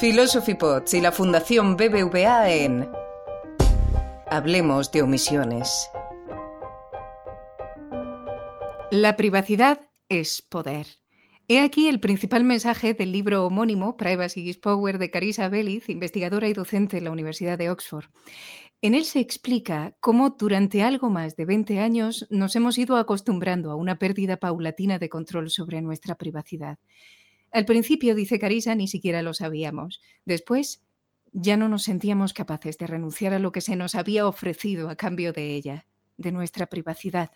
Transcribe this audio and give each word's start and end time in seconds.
Philosophy 0.00 0.52
Pots 0.52 0.92
y 0.92 1.00
la 1.00 1.10
Fundación 1.10 1.74
BBVA 1.78 2.50
en 2.50 2.86
Hablemos 4.26 4.92
de 4.92 5.00
omisiones. 5.00 5.88
La 8.90 9.16
privacidad 9.16 9.88
es 10.10 10.42
poder. 10.42 10.86
He 11.48 11.60
aquí 11.60 11.88
el 11.88 11.98
principal 11.98 12.44
mensaje 12.44 12.92
del 12.92 13.10
libro 13.10 13.46
homónimo 13.46 13.96
Privacy 13.96 14.50
is 14.50 14.58
Power 14.58 14.98
de 14.98 15.10
Carissa 15.10 15.48
Belliz, 15.48 15.88
investigadora 15.88 16.46
y 16.48 16.52
docente 16.52 16.98
en 16.98 17.04
la 17.04 17.10
Universidad 17.10 17.56
de 17.56 17.70
Oxford. 17.70 18.04
En 18.82 18.94
él 18.94 19.06
se 19.06 19.20
explica 19.20 19.96
cómo 20.00 20.36
durante 20.38 20.82
algo 20.82 21.08
más 21.08 21.36
de 21.36 21.46
20 21.46 21.80
años 21.80 22.26
nos 22.28 22.54
hemos 22.54 22.76
ido 22.76 22.96
acostumbrando 22.98 23.70
a 23.70 23.76
una 23.76 23.98
pérdida 23.98 24.36
paulatina 24.36 24.98
de 24.98 25.08
control 25.08 25.48
sobre 25.48 25.80
nuestra 25.80 26.16
privacidad. 26.16 26.78
Al 27.52 27.64
principio, 27.64 28.14
dice 28.14 28.38
Carisa, 28.38 28.74
ni 28.74 28.88
siquiera 28.88 29.22
lo 29.22 29.34
sabíamos. 29.34 30.00
Después, 30.24 30.82
ya 31.32 31.56
no 31.56 31.68
nos 31.68 31.84
sentíamos 31.84 32.32
capaces 32.32 32.78
de 32.78 32.86
renunciar 32.86 33.32
a 33.34 33.38
lo 33.38 33.52
que 33.52 33.60
se 33.60 33.76
nos 33.76 33.94
había 33.94 34.26
ofrecido 34.26 34.88
a 34.88 34.96
cambio 34.96 35.32
de 35.32 35.54
ella, 35.54 35.86
de 36.16 36.32
nuestra 36.32 36.66
privacidad. 36.66 37.30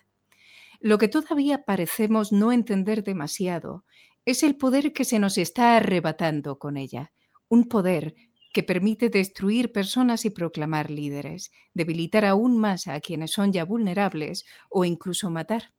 Lo 0.79 0.97
que 0.97 1.07
todavía 1.07 1.63
parecemos 1.63 2.31
no 2.31 2.51
entender 2.51 3.03
demasiado 3.03 3.85
es 4.25 4.43
el 4.43 4.55
poder 4.55 4.93
que 4.93 5.05
se 5.05 5.19
nos 5.19 5.37
está 5.37 5.77
arrebatando 5.77 6.57
con 6.57 6.77
ella, 6.77 7.11
un 7.49 7.67
poder 7.67 8.15
que 8.53 8.63
permite 8.63 9.09
destruir 9.09 9.71
personas 9.71 10.25
y 10.25 10.29
proclamar 10.29 10.89
líderes, 10.89 11.51
debilitar 11.73 12.25
aún 12.25 12.57
más 12.57 12.87
a 12.87 12.99
quienes 12.99 13.31
son 13.31 13.53
ya 13.53 13.65
vulnerables 13.65 14.45
o 14.69 14.83
incluso 14.83 15.29
matar 15.29 15.71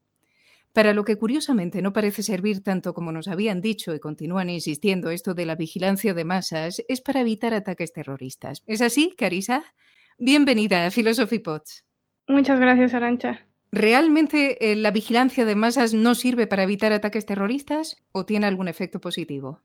para 0.73 0.95
lo 0.95 1.05
que 1.05 1.17
curiosamente 1.17 1.83
no 1.83 1.93
parece 1.93 2.23
servir 2.23 2.62
tanto 2.62 2.95
como 2.95 3.12
nos 3.12 3.29
habían 3.29 3.61
dicho 3.61 3.95
y 3.95 4.01
continúan 4.01 4.51
insistiendo 4.51 5.11
esto 5.11 5.35
de 5.35 5.47
la 5.47 5.55
vigilancia 5.55 6.15
de 6.15 6.25
masas, 6.25 6.83
es 6.89 7.01
para 7.01 7.21
evitar 7.21 7.55
ataques 7.55 7.93
terroristas. 7.93 8.62
¿Es 8.67 8.81
así, 8.81 9.14
Carisa? 9.17 9.64
Bienvenida 10.19 10.87
a 10.87 10.91
Philosophy 10.91 11.39
Pots. 11.39 11.84
Muchas 12.27 12.59
gracias, 12.59 12.95
Arancha. 12.95 13.47
¿Realmente 13.70 14.73
eh, 14.73 14.77
la 14.77 14.91
vigilancia 14.91 15.45
de 15.45 15.56
masas 15.56 15.95
no 15.95 16.14
sirve 16.14 16.47
para 16.47 16.62
evitar 16.62 16.92
ataques 16.92 17.27
terroristas 17.27 17.97
o 18.12 18.25
tiene 18.27 18.47
algún 18.47 18.69
efecto 18.69 19.01
positivo? 19.01 19.61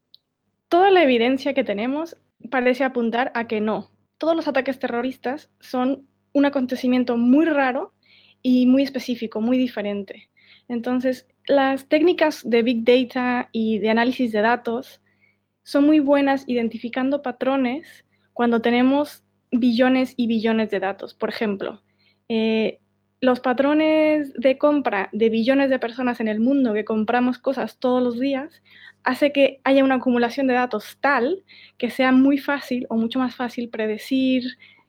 Toda 0.70 0.92
la 0.92 1.04
evidencia 1.04 1.54
que 1.54 1.64
tenemos 1.64 2.18
parece 2.50 2.84
apuntar 2.84 3.32
a 3.36 3.48
que 3.48 3.62
no. 3.62 3.92
Todos 4.18 4.36
los 4.36 4.48
ataques 4.48 4.80
terroristas 4.80 5.50
son 5.60 6.08
un 6.34 6.46
acontecimiento 6.46 7.18
muy 7.18 7.46
raro 7.46 7.94
y 8.42 8.66
muy 8.66 8.84
específico, 8.84 9.42
muy 9.42 9.58
diferente. 9.58 10.30
Entonces, 10.68 11.28
las 11.48 11.88
técnicas 11.88 12.42
de 12.48 12.62
Big 12.64 12.84
Data 12.84 13.50
y 13.52 13.80
de 13.80 13.90
análisis 13.90 14.32
de 14.32 14.42
datos 14.42 15.02
son 15.64 15.86
muy 15.86 16.00
buenas 16.00 16.44
identificando 16.48 17.22
patrones 17.22 18.06
cuando 18.34 18.62
tenemos 18.62 19.24
billones 19.52 20.14
y 20.18 20.28
billones 20.28 20.70
de 20.70 20.80
datos. 20.80 21.14
Por 21.14 21.30
ejemplo, 21.30 21.82
eh, 22.30 22.80
los 23.20 23.40
patrones 23.40 24.34
de 24.34 24.58
compra 24.58 25.10
de 25.12 25.30
billones 25.30 25.70
de 25.70 25.80
personas 25.80 26.20
en 26.20 26.28
el 26.28 26.40
mundo 26.40 26.74
que 26.74 26.86
compramos 26.86 27.40
cosas 27.40 27.80
todos 27.80 28.04
los 28.04 28.20
días 28.20 28.62
hace 29.04 29.32
que 29.32 29.60
haya 29.64 29.84
una 29.84 29.96
acumulación 29.96 30.48
de 30.48 30.54
datos 30.54 30.98
tal 31.02 31.44
que 31.78 31.90
sea 31.90 32.12
muy 32.12 32.38
fácil 32.38 32.86
o 32.90 32.96
mucho 32.96 33.20
más 33.20 33.36
fácil 33.36 33.70
predecir 33.70 34.44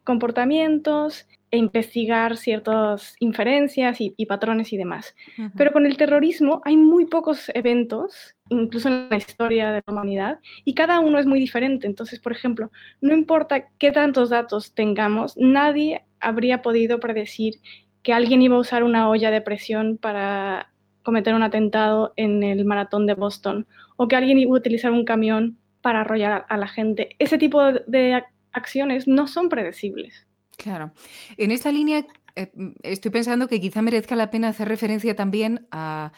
comportamientos 0.05 1.27
e 1.51 1.57
investigar 1.57 2.37
ciertas 2.37 3.15
inferencias 3.21 3.99
y, 4.01 4.27
patrones 4.27 4.73
y 4.73 4.77
demás. 4.77 5.15
Pero 5.57 5.73
con 5.73 5.87
el 5.87 5.97
terrorismo 5.97 6.61
hay 6.65 6.77
muy 6.77 7.07
pocos 7.07 7.51
eventos, 7.55 8.35
incluso 8.51 8.89
en 8.89 9.09
la 9.09 9.17
historia 9.17 9.73
de 9.73 9.83
la 9.87 9.93
humanidad, 9.93 10.41
y 10.65 10.75
cada 10.75 11.01
uno 11.01 11.19
es 11.19 11.27
muy 11.27 11.41
diferente. 11.41 11.87
Entonces, 11.87 12.21
por 12.21 12.33
ejemplo, 12.33 12.71
no 13.01 13.15
importa 13.15 13.69
qué 13.79 13.91
tantos 13.93 14.31
datos 14.31 14.75
tengamos, 14.75 15.37
nadie 15.37 16.05
habría 16.21 16.63
podido 16.63 17.01
predecir 17.01 17.55
que 18.03 18.13
alguien 18.13 18.43
iba 18.43 18.57
a 18.57 18.61
usar 18.61 18.85
una 18.85 19.09
olla 19.09 19.31
de 19.31 19.41
presión 19.41 19.99
para 19.99 20.71
cometer 21.03 21.35
un 21.35 21.43
atentado 21.43 22.13
en 22.17 22.43
el 22.43 22.65
maratón 22.65 23.07
de 23.07 23.15
Boston, 23.15 23.67
o 23.97 24.09
que 24.09 24.17
alguien 24.17 24.39
iba 24.39 24.53
a 24.53 24.59
utilizar 24.59 24.93
un 24.93 25.05
camión 25.05 25.59
para 25.81 26.03
arrollar 26.03 26.45
a 26.49 26.57
la 26.59 26.69
gente. 26.69 27.17
Ese 27.19 27.39
tipo 27.39 27.63
de 27.63 28.23
acciones 28.53 29.09
no 29.09 29.27
son 29.27 29.49
predecibles. 29.49 30.28
Claro. 30.59 30.93
En 31.37 31.53
esta 31.53 31.71
línea, 31.71 32.05
eh, 32.35 32.51
mm, 32.53 32.71
estoy 32.83 33.13
pensando 33.13 33.47
que 33.47 33.61
quizá 33.61 33.81
merezca 33.81 34.17
la 34.17 34.29
pena 34.31 34.49
hacer 34.49 34.67
referencia 34.69 35.15
también 35.15 35.69
a, 35.71 36.13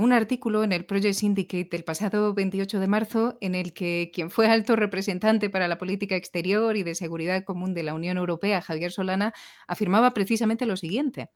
un 0.00 0.12
artículo 0.12 0.62
en 0.62 0.70
el 0.70 0.84
Project 0.84 1.14
Syndicate 1.14 1.68
del 1.68 1.82
pasado 1.82 2.32
28 2.32 2.78
de 2.78 2.86
marzo, 2.86 3.36
en 3.40 3.56
el 3.56 3.72
que 3.72 4.12
quien 4.14 4.30
fue 4.30 4.46
alto 4.46 4.76
representante 4.76 5.50
para 5.50 5.66
la 5.66 5.78
política 5.78 6.14
exterior 6.14 6.76
y 6.76 6.84
de 6.84 6.94
seguridad 6.94 7.42
común 7.42 7.74
de 7.74 7.82
la 7.82 7.94
Unión 7.94 8.16
Europea, 8.16 8.62
Javier 8.62 8.92
Solana, 8.92 9.34
afirmaba 9.66 10.14
precisamente 10.14 10.64
lo 10.64 10.76
siguiente. 10.76 11.30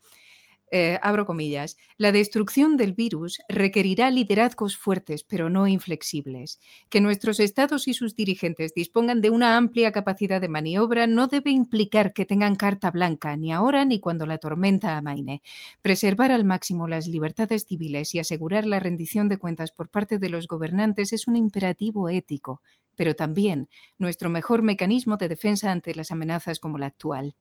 Eh, 0.71 0.99
abro 1.03 1.27
comillas, 1.27 1.77
la 1.99 2.11
destrucción 2.11 2.77
del 2.77 2.95
virus 2.95 3.39
requerirá 3.49 4.11
liderazgos 4.11 4.77
fuertes, 4.77 5.23
pero 5.23 5.49
no 5.49 5.69
inflexibles. 5.69 6.59
Que 6.89 7.01
nuestros 7.01 7.39
estados 7.39 7.87
y 7.87 7.95
sus 7.95 8.17
dirigentes 8.17 8.75
dispongan 8.75 9.21
de 9.21 9.31
una 9.31 9.57
amplia 9.57 9.93
capacidad 9.93 10.41
de 10.41 10.49
maniobra 10.49 11.07
no 11.07 11.29
debe 11.29 11.51
implicar 11.51 12.13
que 12.13 12.27
tengan 12.27 12.57
carta 12.57 12.91
blanca, 12.91 13.37
ni 13.37 13.53
ahora 13.53 13.85
ni 13.85 14.01
cuando 14.01 14.27
la 14.27 14.39
tormenta 14.39 14.97
amaine. 14.97 15.43
Preservar 15.83 16.33
al 16.33 16.45
máximo 16.45 16.89
las 16.89 17.07
libertades 17.07 17.67
civiles 17.67 18.15
y 18.15 18.19
asegurar 18.19 18.67
la 18.67 18.81
rendición 18.81 19.29
de 19.29 19.39
cuentas 19.39 19.71
por 19.71 19.89
parte 19.89 20.19
de 20.19 20.29
los 20.29 20.49
gobernantes 20.49 21.13
es 21.13 21.29
un 21.29 21.37
imperativo 21.37 22.09
ético, 22.09 22.63
pero 22.97 23.15
también 23.15 23.69
nuestro 23.99 24.31
mejor 24.31 24.63
mecanismo 24.63 25.17
de 25.17 25.29
defensa 25.29 25.71
ante 25.71 25.95
las 25.95 26.11
amenazas 26.11 26.59
como 26.59 26.79
la 26.79 26.87
actual. 26.87 27.35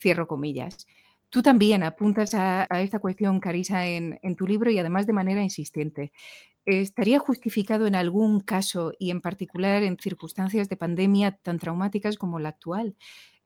Cierro 0.00 0.26
comillas. 0.28 0.86
Tú 1.30 1.42
también 1.42 1.82
apuntas 1.82 2.34
a, 2.34 2.66
esta 2.80 3.00
cuestión, 3.00 3.40
Carisa, 3.40 3.86
en, 3.86 4.18
tu 4.36 4.46
libro 4.46 4.70
y 4.70 4.78
además 4.78 5.06
de 5.06 5.12
manera 5.12 5.42
insistente. 5.42 6.12
¿Estaría 6.64 7.18
justificado 7.18 7.86
en 7.86 7.94
algún 7.94 8.40
caso 8.40 8.92
y 8.98 9.10
en 9.10 9.20
particular 9.20 9.82
en 9.82 9.98
circunstancias 9.98 10.68
de 10.68 10.76
pandemia 10.76 11.32
tan 11.32 11.58
traumáticas 11.58 12.16
como 12.16 12.38
la 12.38 12.50
actual 12.50 12.96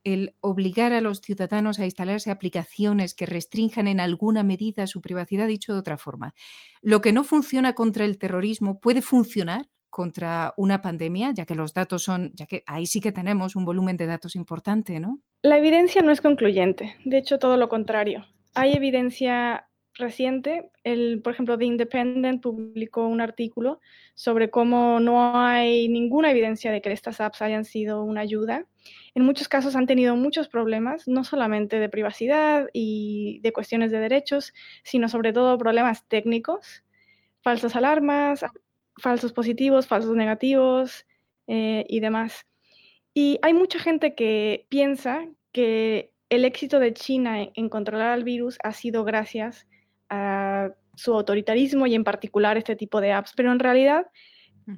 el 0.03 0.35
obligar 0.41 0.91
a 0.91 0.99
los 0.99 1.21
ciudadanos 1.21 1.79
a 1.79 1.85
instalarse 1.85 2.29
aplicaciones 2.29 3.13
que 3.13 3.25
restrinjan 3.25 3.87
en 3.87 4.01
alguna 4.01 4.43
medida 4.43 4.85
su 4.85 4.99
privacidad, 4.99 5.47
dicho 5.47 5.73
de 5.73 5.79
otra 5.79 5.97
forma? 5.97 6.33
Lo 6.81 7.01
que 7.01 7.13
no 7.13 7.23
funciona 7.23 7.73
contra 7.73 8.03
el 8.03 8.17
terrorismo 8.17 8.81
puede 8.81 9.01
funcionar 9.01 9.69
contra 9.93 10.55
una 10.57 10.81
pandemia, 10.81 11.33
ya 11.35 11.45
que 11.45 11.53
los 11.53 11.71
datos 11.71 12.01
son, 12.01 12.31
ya 12.33 12.47
que 12.47 12.63
ahí 12.65 12.87
sí 12.87 12.99
que 12.99 13.11
tenemos 13.11 13.55
un 13.55 13.63
volumen 13.63 13.95
de 13.95 14.07
datos 14.07 14.35
importante, 14.35 14.99
¿no? 14.99 15.19
La 15.43 15.59
evidencia 15.59 16.01
no 16.01 16.11
es 16.11 16.19
concluyente, 16.19 16.95
de 17.05 17.19
hecho 17.19 17.37
todo 17.37 17.57
lo 17.57 17.69
contrario. 17.69 18.25
Hay 18.55 18.73
evidencia 18.73 19.67
reciente, 19.93 20.71
el, 20.83 21.21
por 21.21 21.33
ejemplo, 21.33 21.59
The 21.59 21.65
Independent 21.65 22.41
publicó 22.41 23.07
un 23.07 23.21
artículo 23.21 23.81
sobre 24.15 24.49
cómo 24.49 24.99
no 24.99 25.39
hay 25.39 25.87
ninguna 25.89 26.31
evidencia 26.31 26.71
de 26.71 26.81
que 26.81 26.91
estas 26.91 27.21
apps 27.21 27.43
hayan 27.43 27.63
sido 27.63 28.03
una 28.03 28.21
ayuda. 28.21 28.65
En 29.13 29.23
muchos 29.23 29.47
casos 29.47 29.75
han 29.75 29.85
tenido 29.85 30.15
muchos 30.15 30.47
problemas, 30.47 31.07
no 31.07 31.23
solamente 31.23 31.77
de 31.77 31.89
privacidad 31.89 32.67
y 32.73 33.41
de 33.43 33.53
cuestiones 33.53 33.91
de 33.91 33.99
derechos, 33.99 34.55
sino 34.83 35.07
sobre 35.07 35.33
todo 35.33 35.55
problemas 35.59 36.07
técnicos, 36.07 36.83
falsas 37.43 37.75
alarmas, 37.75 38.43
falsos 38.97 39.33
positivos, 39.33 39.87
falsos 39.87 40.15
negativos 40.15 41.05
eh, 41.47 41.85
y 41.87 41.99
demás. 41.99 42.45
Y 43.13 43.39
hay 43.41 43.53
mucha 43.53 43.79
gente 43.79 44.15
que 44.15 44.65
piensa 44.69 45.25
que 45.51 46.11
el 46.29 46.45
éxito 46.45 46.79
de 46.79 46.93
China 46.93 47.47
en 47.53 47.69
controlar 47.69 48.17
el 48.17 48.23
virus 48.23 48.57
ha 48.63 48.73
sido 48.73 49.03
gracias 49.03 49.67
a 50.09 50.71
su 50.95 51.13
autoritarismo 51.13 51.87
y 51.87 51.95
en 51.95 52.03
particular 52.03 52.57
este 52.57 52.75
tipo 52.75 53.01
de 53.01 53.11
apps, 53.11 53.33
pero 53.35 53.51
en 53.51 53.59
realidad 53.59 54.07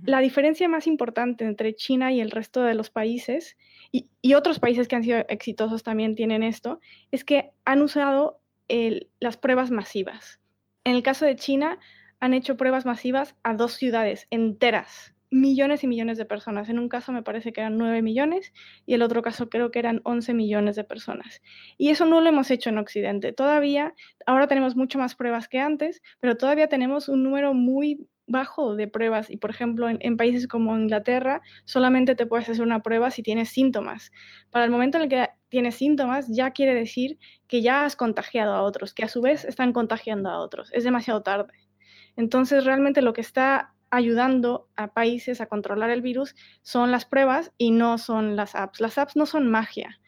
la 0.03 0.19
diferencia 0.19 0.67
más 0.67 0.87
importante 0.87 1.45
entre 1.45 1.75
China 1.75 2.11
y 2.11 2.19
el 2.19 2.31
resto 2.31 2.63
de 2.63 2.73
los 2.73 2.89
países, 2.89 3.55
y, 3.91 4.33
otros 4.33 4.59
países 4.59 4.87
que 4.87 4.95
han 4.95 5.03
sido 5.03 5.19
exitosos 5.29 5.83
también 5.83 6.15
tienen 6.15 6.43
esto, 6.43 6.79
es 7.11 7.23
que 7.23 7.51
han 7.65 7.81
usado 7.81 8.39
las 9.19 9.37
pruebas 9.37 9.69
masivas. 9.69 10.39
En 10.83 10.95
el 10.95 11.03
caso 11.03 11.25
de 11.25 11.35
China, 11.35 11.79
han 12.19 12.33
hecho 12.33 12.57
pruebas 12.57 12.85
masivas 12.85 13.35
a 13.43 13.53
dos 13.53 13.73
ciudades 13.73 14.27
enteras, 14.29 15.15
millones 15.31 15.83
y 15.83 15.87
millones 15.87 16.17
de 16.17 16.25
personas. 16.25 16.69
En 16.69 16.79
un 16.79 16.89
caso 16.89 17.11
me 17.11 17.23
parece 17.23 17.53
que 17.53 17.61
eran 17.61 17.77
9 17.77 18.01
millones 18.01 18.53
y 18.85 18.93
el 18.93 19.01
otro 19.01 19.21
caso 19.21 19.49
creo 19.49 19.71
que 19.71 19.79
eran 19.79 20.01
11 20.03 20.33
millones 20.33 20.75
de 20.75 20.83
personas. 20.83 21.41
Y 21.77 21.89
eso 21.89 22.05
no 22.05 22.21
lo 22.21 22.29
hemos 22.29 22.51
hecho 22.51 22.69
en 22.69 22.77
Occidente. 22.77 23.33
Todavía, 23.33 23.93
ahora 24.25 24.47
tenemos 24.47 24.75
mucho 24.75 24.97
más 24.97 25.15
pruebas 25.15 25.47
que 25.47 25.59
antes, 25.59 26.01
pero 26.19 26.37
todavía 26.37 26.67
tenemos 26.67 27.09
un 27.09 27.23
número 27.23 27.53
muy 27.53 28.07
bajo 28.27 28.75
de 28.75 28.87
pruebas 28.87 29.29
y 29.29 29.37
por 29.37 29.51
ejemplo 29.51 29.87
en, 29.87 30.17
países 30.17 30.47
como 30.47 30.75
Inglaterra 30.75 31.41
solamente 31.65 32.15
te 32.15 32.25
puedes 32.25 32.49
hacer 32.49 32.63
una 32.63 32.81
prueba 32.81 33.11
si 33.11 33.21
tienes 33.21 33.49
síntomas. 33.49 34.11
Para 34.49 34.65
el 34.65 34.71
momento 34.71 34.97
en 34.97 35.03
el 35.03 35.09
que 35.09 35.29
tienes 35.49 35.75
síntomas 35.75 36.27
ya 36.27 36.51
quiere 36.51 36.73
decir 36.73 37.19
que 37.47 37.61
ya 37.61 37.85
has 37.85 37.95
contagiado 37.95 38.53
a 38.53 38.63
otros, 38.63 38.93
que 38.93 39.03
a 39.03 39.09
su 39.09 39.21
vez 39.21 39.45
están 39.45 39.73
contagiando 39.73 40.29
a 40.29 40.39
otros. 40.39 40.71
Es 40.73 40.83
demasiado 40.83 41.21
tarde. 41.21 41.53
Entonces, 42.15 42.65
realmente 42.65 43.01
lo 43.01 43.13
que 43.13 43.21
está 43.21 43.73
ayudando 43.89 44.67
a 44.75 44.93
países 44.93 45.41
a 45.41 45.45
controlar 45.47 45.89
el 45.89 46.01
virus 46.01 46.35
son 46.61 46.91
las 46.91 47.05
pruebas 47.05 47.51
y 47.57 47.71
no 47.71 47.97
son 47.97 48.35
las 48.35 48.55
apps. 48.55 48.79
Las 48.81 48.97
apps 48.97 49.15
no 49.15 49.25
son 49.25 49.49
magia. 49.49 49.99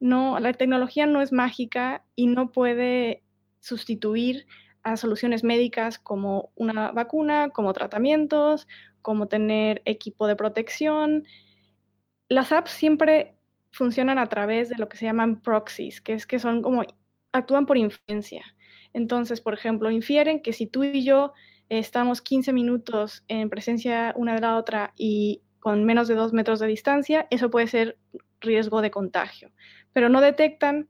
No, 0.00 0.38
la 0.40 0.52
tecnología 0.52 1.06
no 1.06 1.22
es 1.22 1.32
mágica 1.32 2.04
y 2.14 2.26
no 2.26 2.52
puede 2.52 3.22
sustituir 3.60 4.46
a 4.82 4.96
soluciones 4.96 5.42
médicas 5.42 5.98
como 5.98 6.52
una 6.54 6.92
vacuna, 6.92 7.50
como 7.50 7.72
tratamientos, 7.72 8.68
como 9.02 9.26
tener 9.26 9.82
equipo 9.84 10.26
de 10.26 10.36
protección. 10.36 11.24
Las 12.28 12.52
apps 12.52 12.70
siempre 12.70 13.36
funcionan 13.72 14.18
a 14.18 14.28
través 14.28 14.68
de 14.68 14.76
lo 14.76 14.88
que 14.88 14.96
se 14.96 15.06
llaman 15.06 15.40
proxies, 15.40 16.00
que 16.00 16.12
es 16.12 16.26
que 16.26 16.38
son 16.38 16.62
como 16.62 16.84
actúan 17.32 17.66
por 17.66 17.76
influencia. 17.76 18.44
Entonces, 18.92 19.40
por 19.40 19.54
ejemplo, 19.54 19.90
infieren 19.90 20.40
que 20.40 20.52
si 20.52 20.66
tú 20.66 20.84
y 20.84 21.04
yo 21.04 21.32
estamos 21.68 22.20
15 22.20 22.52
minutos 22.52 23.24
en 23.28 23.50
presencia 23.50 24.12
una 24.16 24.34
de 24.34 24.40
la 24.40 24.56
otra 24.56 24.92
y 24.96 25.42
con 25.60 25.84
menos 25.84 26.08
de 26.08 26.14
dos 26.14 26.32
metros 26.32 26.60
de 26.60 26.66
distancia, 26.68 27.26
eso 27.30 27.50
puede 27.50 27.66
ser 27.66 27.98
riesgo 28.40 28.82
de 28.82 28.90
contagio. 28.90 29.50
Pero 29.92 30.08
no 30.08 30.20
detectan 30.20 30.88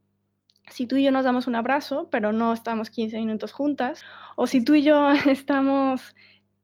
si 0.68 0.86
tú 0.86 0.96
y 0.96 1.04
yo 1.04 1.12
nos 1.12 1.24
damos 1.24 1.46
un 1.46 1.54
abrazo, 1.54 2.08
pero 2.10 2.32
no 2.32 2.52
estamos 2.52 2.90
15 2.90 3.18
minutos 3.18 3.52
juntas, 3.52 4.02
o 4.36 4.46
si 4.46 4.64
tú 4.64 4.74
y 4.74 4.82
yo 4.82 5.10
estamos 5.26 6.14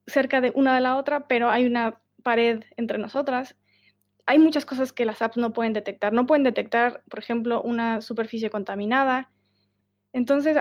cerca 0.07 0.41
de 0.41 0.53
una 0.55 0.75
de 0.75 0.81
la 0.81 0.97
otra, 0.97 1.27
pero 1.29 1.51
hay 1.51 1.67
una 1.67 2.01
pared 2.23 2.65
entre 2.77 2.99
nosotras. 2.99 3.57
Hay 4.27 4.39
muchas 4.39 4.65
cosas 4.65 4.93
que 4.93 5.05
las 5.05 5.23
apps 5.23 5.37
no 5.37 5.53
pueden 5.53 5.73
detectar. 5.73 6.13
No 6.13 6.27
pueden 6.27 6.45
detectar, 6.45 7.03
por 7.09 7.19
ejemplo, 7.19 7.63
una 7.63 8.01
superficie 8.01 8.51
contaminada. 8.51 9.31
Entonces, 10.13 10.57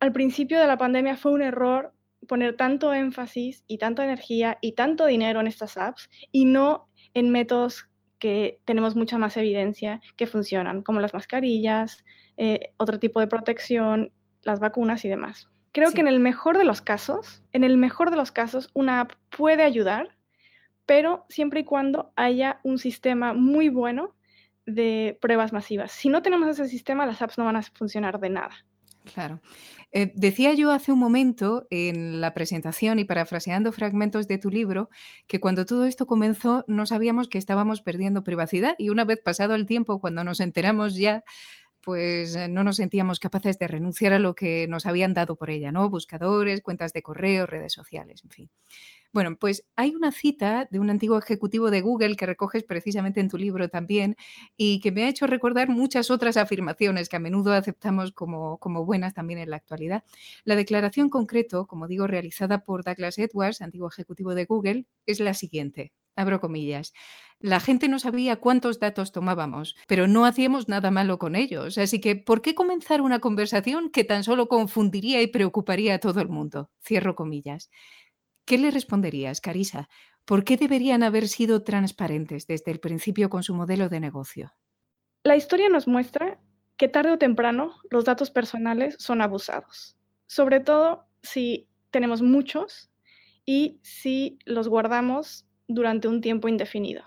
al 0.00 0.12
principio 0.12 0.58
de 0.58 0.66
la 0.66 0.78
pandemia 0.78 1.16
fue 1.16 1.32
un 1.32 1.42
error 1.42 1.93
poner 2.26 2.56
tanto 2.56 2.92
énfasis 2.92 3.64
y 3.66 3.78
tanta 3.78 4.04
energía 4.04 4.58
y 4.60 4.72
tanto 4.72 5.06
dinero 5.06 5.40
en 5.40 5.46
estas 5.46 5.76
apps 5.76 6.10
y 6.32 6.44
no 6.44 6.88
en 7.14 7.30
métodos 7.30 7.88
que 8.18 8.60
tenemos 8.64 8.96
mucha 8.96 9.18
más 9.18 9.36
evidencia 9.36 10.00
que 10.16 10.26
funcionan, 10.26 10.82
como 10.82 11.00
las 11.00 11.14
mascarillas, 11.14 12.04
eh, 12.36 12.72
otro 12.78 12.98
tipo 12.98 13.20
de 13.20 13.26
protección, 13.26 14.12
las 14.42 14.60
vacunas 14.60 15.04
y 15.04 15.08
demás. 15.08 15.48
Creo 15.72 15.90
que 15.90 16.00
en 16.00 16.08
el 16.08 16.20
mejor 16.20 16.56
de 16.56 16.64
los 16.64 16.80
casos, 16.80 17.42
en 17.52 17.64
el 17.64 17.76
mejor 17.76 18.10
de 18.10 18.16
los 18.16 18.30
casos, 18.30 18.70
una 18.74 19.00
app 19.00 19.12
puede 19.36 19.64
ayudar, 19.64 20.16
pero 20.86 21.26
siempre 21.28 21.60
y 21.60 21.64
cuando 21.64 22.12
haya 22.14 22.60
un 22.62 22.78
sistema 22.78 23.32
muy 23.32 23.68
bueno 23.68 24.14
de 24.66 25.18
pruebas 25.20 25.52
masivas. 25.52 25.92
Si 25.92 26.08
no 26.08 26.22
tenemos 26.22 26.48
ese 26.48 26.68
sistema, 26.68 27.06
las 27.06 27.20
apps 27.22 27.38
no 27.38 27.44
van 27.44 27.56
a 27.56 27.62
funcionar 27.62 28.20
de 28.20 28.30
nada. 28.30 28.54
Claro. 29.12 29.40
Eh, 29.92 30.12
decía 30.14 30.54
yo 30.54 30.72
hace 30.72 30.90
un 30.90 30.98
momento 30.98 31.66
en 31.70 32.22
la 32.22 32.32
presentación 32.32 32.98
y 32.98 33.04
parafraseando 33.04 33.70
fragmentos 33.70 34.26
de 34.28 34.38
tu 34.38 34.50
libro 34.50 34.88
que 35.26 35.40
cuando 35.40 35.66
todo 35.66 35.84
esto 35.84 36.06
comenzó 36.06 36.64
no 36.68 36.86
sabíamos 36.86 37.28
que 37.28 37.36
estábamos 37.36 37.82
perdiendo 37.82 38.24
privacidad 38.24 38.74
y 38.78 38.88
una 38.88 39.04
vez 39.04 39.20
pasado 39.22 39.54
el 39.54 39.66
tiempo, 39.66 40.00
cuando 40.00 40.24
nos 40.24 40.40
enteramos 40.40 40.94
ya, 40.96 41.22
pues 41.84 42.34
eh, 42.36 42.48
no 42.48 42.64
nos 42.64 42.76
sentíamos 42.76 43.20
capaces 43.20 43.58
de 43.58 43.68
renunciar 43.68 44.12
a 44.12 44.18
lo 44.18 44.34
que 44.34 44.66
nos 44.68 44.86
habían 44.86 45.14
dado 45.14 45.36
por 45.36 45.50
ella, 45.50 45.72
¿no? 45.72 45.90
Buscadores, 45.90 46.62
cuentas 46.62 46.92
de 46.92 47.02
correo, 47.02 47.46
redes 47.46 47.72
sociales, 47.72 48.22
en 48.24 48.30
fin. 48.30 48.50
Bueno, 49.12 49.36
pues 49.36 49.64
hay 49.76 49.94
una 49.94 50.10
cita 50.10 50.66
de 50.70 50.80
un 50.80 50.90
antiguo 50.90 51.18
ejecutivo 51.18 51.70
de 51.70 51.82
Google 51.82 52.16
que 52.16 52.26
recoges 52.26 52.64
precisamente 52.64 53.20
en 53.20 53.28
tu 53.28 53.38
libro 53.38 53.68
también 53.68 54.16
y 54.56 54.80
que 54.80 54.90
me 54.90 55.04
ha 55.04 55.08
hecho 55.08 55.28
recordar 55.28 55.68
muchas 55.68 56.10
otras 56.10 56.36
afirmaciones 56.36 57.08
que 57.08 57.16
a 57.16 57.20
menudo 57.20 57.52
aceptamos 57.52 58.12
como, 58.12 58.58
como 58.58 58.84
buenas 58.84 59.14
también 59.14 59.38
en 59.38 59.50
la 59.50 59.56
actualidad. 59.56 60.02
La 60.44 60.56
declaración 60.56 61.10
concreto, 61.10 61.66
como 61.66 61.86
digo, 61.86 62.08
realizada 62.08 62.64
por 62.64 62.82
Douglas 62.82 63.18
Edwards, 63.18 63.62
antiguo 63.62 63.88
ejecutivo 63.88 64.34
de 64.34 64.46
Google, 64.46 64.86
es 65.06 65.20
la 65.20 65.34
siguiente. 65.34 65.92
Abro 66.16 66.40
comillas. 66.40 66.92
La 67.40 67.60
gente 67.60 67.88
no 67.88 67.98
sabía 67.98 68.36
cuántos 68.36 68.78
datos 68.78 69.12
tomábamos, 69.12 69.76
pero 69.86 70.06
no 70.06 70.24
hacíamos 70.24 70.68
nada 70.68 70.90
malo 70.90 71.18
con 71.18 71.36
ellos. 71.36 71.76
Así 71.76 72.00
que, 72.00 72.16
¿por 72.16 72.40
qué 72.40 72.54
comenzar 72.54 73.00
una 73.00 73.18
conversación 73.18 73.90
que 73.90 74.04
tan 74.04 74.24
solo 74.24 74.48
confundiría 74.48 75.20
y 75.20 75.26
preocuparía 75.26 75.94
a 75.94 75.98
todo 75.98 76.20
el 76.20 76.28
mundo? 76.28 76.70
Cierro 76.82 77.14
comillas. 77.14 77.70
¿Qué 78.44 78.58
le 78.58 78.70
responderías, 78.70 79.40
Carisa? 79.40 79.88
¿Por 80.24 80.44
qué 80.44 80.56
deberían 80.56 81.02
haber 81.02 81.28
sido 81.28 81.64
transparentes 81.64 82.46
desde 82.46 82.70
el 82.70 82.80
principio 82.80 83.28
con 83.28 83.42
su 83.42 83.54
modelo 83.54 83.88
de 83.88 84.00
negocio? 84.00 84.54
La 85.22 85.36
historia 85.36 85.68
nos 85.68 85.86
muestra 85.86 86.38
que 86.76 86.88
tarde 86.88 87.12
o 87.12 87.18
temprano 87.18 87.76
los 87.90 88.04
datos 88.04 88.30
personales 88.30 88.96
son 88.98 89.20
abusados, 89.22 89.96
sobre 90.26 90.60
todo 90.60 91.06
si 91.22 91.68
tenemos 91.90 92.22
muchos 92.22 92.90
y 93.46 93.80
si 93.82 94.38
los 94.44 94.68
guardamos 94.68 95.46
durante 95.68 96.08
un 96.08 96.20
tiempo 96.20 96.48
indefinido. 96.48 97.04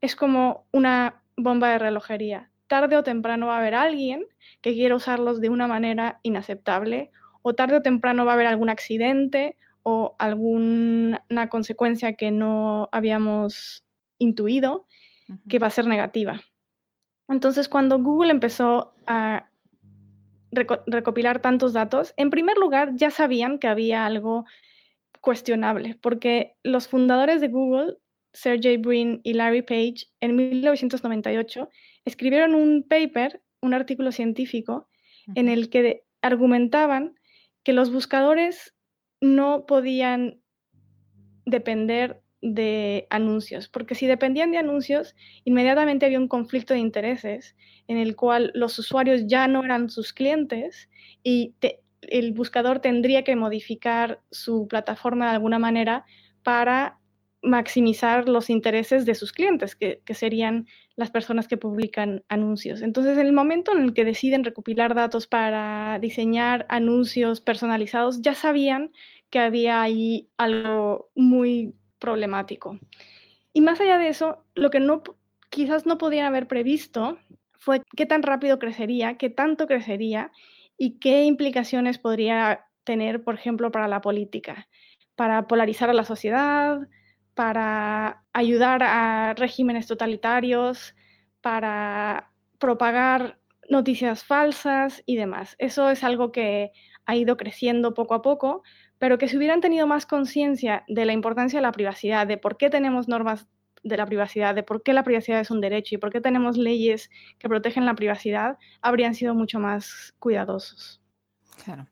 Es 0.00 0.16
como 0.16 0.66
una 0.72 1.22
bomba 1.36 1.70
de 1.70 1.78
relojería. 1.78 2.50
Tarde 2.66 2.96
o 2.96 3.02
temprano 3.02 3.46
va 3.46 3.56
a 3.56 3.58
haber 3.58 3.74
alguien 3.74 4.26
que 4.60 4.72
quiera 4.72 4.96
usarlos 4.96 5.40
de 5.40 5.50
una 5.50 5.66
manera 5.66 6.20
inaceptable 6.22 7.10
o 7.42 7.54
tarde 7.54 7.76
o 7.76 7.82
temprano 7.82 8.24
va 8.24 8.32
a 8.32 8.34
haber 8.34 8.46
algún 8.46 8.70
accidente 8.70 9.56
o 9.82 10.16
alguna 10.18 11.48
consecuencia 11.48 12.14
que 12.14 12.32
no 12.32 12.88
habíamos 12.90 13.84
intuido 14.18 14.86
que 15.48 15.60
va 15.60 15.68
a 15.68 15.70
ser 15.70 15.86
negativa. 15.86 16.40
Entonces, 17.28 17.68
cuando 17.68 17.98
Google 18.00 18.32
empezó 18.32 18.94
a 19.06 19.48
recopilar 20.50 21.40
tantos 21.40 21.72
datos, 21.72 22.14
en 22.16 22.30
primer 22.30 22.56
lugar 22.56 22.92
ya 22.94 23.10
sabían 23.10 23.58
que 23.58 23.68
había 23.68 24.06
algo 24.06 24.44
cuestionable, 25.26 25.98
porque 26.00 26.54
los 26.62 26.86
fundadores 26.86 27.40
de 27.40 27.48
Google, 27.48 27.96
Sergey 28.32 28.76
Brin 28.76 29.20
y 29.24 29.32
Larry 29.32 29.62
Page, 29.62 30.06
en 30.20 30.36
1998 30.36 31.68
escribieron 32.04 32.54
un 32.54 32.84
paper, 32.88 33.42
un 33.60 33.74
artículo 33.74 34.12
científico, 34.12 34.88
en 35.34 35.48
el 35.48 35.68
que 35.68 36.04
argumentaban 36.22 37.16
que 37.64 37.72
los 37.72 37.92
buscadores 37.92 38.76
no 39.20 39.66
podían 39.66 40.40
depender 41.44 42.22
de 42.40 43.08
anuncios, 43.10 43.68
porque 43.68 43.96
si 43.96 44.06
dependían 44.06 44.52
de 44.52 44.58
anuncios, 44.58 45.16
inmediatamente 45.42 46.06
había 46.06 46.20
un 46.20 46.28
conflicto 46.28 46.72
de 46.72 46.78
intereses 46.78 47.56
en 47.88 47.96
el 47.96 48.14
cual 48.14 48.52
los 48.54 48.78
usuarios 48.78 49.26
ya 49.26 49.48
no 49.48 49.64
eran 49.64 49.90
sus 49.90 50.12
clientes 50.12 50.88
y 51.24 51.56
el 52.10 52.32
buscador 52.32 52.80
tendría 52.80 53.24
que 53.24 53.36
modificar 53.36 54.20
su 54.30 54.68
plataforma 54.68 55.26
de 55.26 55.32
alguna 55.32 55.58
manera 55.58 56.04
para 56.42 56.98
maximizar 57.42 58.28
los 58.28 58.50
intereses 58.50 59.06
de 59.06 59.14
sus 59.14 59.32
clientes, 59.32 59.76
que, 59.76 60.02
serían 60.14 60.66
las 60.96 61.10
personas 61.10 61.46
que 61.48 61.56
publican 61.56 62.24
anuncios. 62.28 62.82
Entonces, 62.82 63.16
en 63.18 63.26
el 63.26 63.32
momento 63.32 63.72
en 63.72 63.82
el 63.82 63.94
que 63.94 64.04
deciden 64.04 64.44
recopilar 64.44 64.94
datos 64.94 65.26
para 65.26 65.98
diseñar 66.00 66.66
anuncios 66.68 67.40
personalizados, 67.40 68.20
ya 68.20 68.34
sabían 68.34 68.90
que 69.30 69.38
había 69.38 69.80
ahí 69.80 70.28
algo 70.36 71.10
muy 71.14 71.74
problemático. 71.98 72.78
Y 73.52 73.60
más 73.60 73.80
allá 73.80 73.98
de 73.98 74.08
eso, 74.08 74.44
lo 74.54 74.70
que 74.70 74.84
quizás 75.50 75.86
no 75.86 75.98
podían 75.98 76.26
haber 76.26 76.48
previsto 76.48 77.18
fue 77.52 77.82
qué 77.96 78.06
tan 78.06 78.22
rápido 78.22 78.58
crecería, 78.58 79.16
qué 79.16 79.30
tanto 79.30 79.66
crecería 79.66 80.32
y 80.76 80.98
qué 80.98 81.24
implicaciones 81.24 81.98
podría 81.98 82.66
tener, 82.84 83.24
por 83.24 83.34
ejemplo, 83.34 83.70
para 83.70 83.88
la 83.88 84.00
política, 84.00 84.68
para 85.14 85.46
polarizar 85.46 85.90
a 85.90 85.94
la 85.94 86.04
sociedad, 86.04 86.88
para 87.34 88.24
ayudar 88.32 88.82
a 88.82 89.34
regímenes 89.34 89.86
totalitarios, 89.86 90.94
para 91.40 92.32
propagar 92.58 93.38
noticias 93.68 94.24
falsas 94.24 95.02
y 95.06 95.16
demás. 95.16 95.56
Eso 95.58 95.90
es 95.90 96.04
algo 96.04 96.32
que 96.32 96.72
ha 97.04 97.16
ido 97.16 97.36
creciendo 97.36 97.94
poco 97.94 98.14
a 98.14 98.22
poco, 98.22 98.62
pero 98.98 99.18
que 99.18 99.28
si 99.28 99.36
hubieran 99.36 99.60
tenido 99.60 99.86
más 99.86 100.06
conciencia 100.06 100.84
de 100.88 101.04
la 101.04 101.12
importancia 101.12 101.58
de 101.58 101.62
la 101.62 101.72
privacidad, 101.72 102.26
de 102.26 102.38
por 102.38 102.56
qué 102.56 102.70
tenemos 102.70 103.08
normas 103.08 103.46
de 103.86 103.96
la 103.96 104.06
privacidad, 104.06 104.54
de 104.54 104.62
por 104.62 104.82
qué 104.82 104.92
la 104.92 105.04
privacidad 105.04 105.40
es 105.40 105.50
un 105.50 105.60
derecho 105.60 105.94
y 105.94 105.98
por 105.98 106.10
qué 106.10 106.20
tenemos 106.20 106.56
leyes 106.56 107.10
que 107.38 107.48
protegen 107.48 107.86
la 107.86 107.94
privacidad, 107.94 108.58
habrían 108.82 109.14
sido 109.14 109.34
mucho 109.34 109.60
más 109.60 110.14
cuidadosos. 110.18 111.00
Claro. 111.64 111.86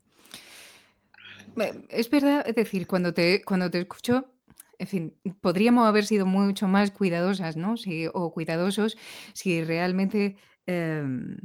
Es 1.89 2.11
verdad, 2.11 2.45
es 2.47 2.55
decir, 2.57 2.87
cuando 2.89 3.15
te, 3.15 3.43
cuando 3.45 3.71
te 3.71 3.79
escucho, 3.79 4.27
en 4.79 4.87
fin, 4.89 5.15
podríamos 5.41 5.87
haber 5.87 6.05
sido 6.05 6.27
mucho 6.27 6.67
más 6.67 6.91
cuidadosas, 6.91 7.57
¿no? 7.57 7.77
Si, 7.77 8.09
o 8.13 8.33
cuidadosos 8.33 8.97
si 9.33 9.63
realmente, 9.63 10.37
em, 10.67 11.37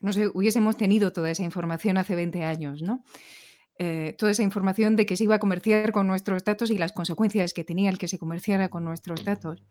no 0.00 0.12
sé, 0.14 0.28
hubiésemos 0.32 0.78
tenido 0.78 1.12
toda 1.12 1.30
esa 1.30 1.44
información 1.44 1.98
hace 1.98 2.14
20 2.16 2.44
años, 2.44 2.80
¿no? 2.80 3.04
Eh, 3.80 4.16
toda 4.18 4.32
esa 4.32 4.42
información 4.42 4.96
de 4.96 5.06
que 5.06 5.16
se 5.16 5.24
iba 5.24 5.36
a 5.36 5.38
comerciar 5.38 5.92
con 5.92 6.08
nuestros 6.08 6.42
datos 6.42 6.70
y 6.72 6.78
las 6.78 6.92
consecuencias 6.92 7.52
que 7.52 7.62
tenía 7.62 7.90
el 7.90 7.98
que 7.98 8.08
se 8.08 8.18
comerciara 8.18 8.68
con 8.68 8.84
nuestros 8.84 9.24
datos. 9.24 9.62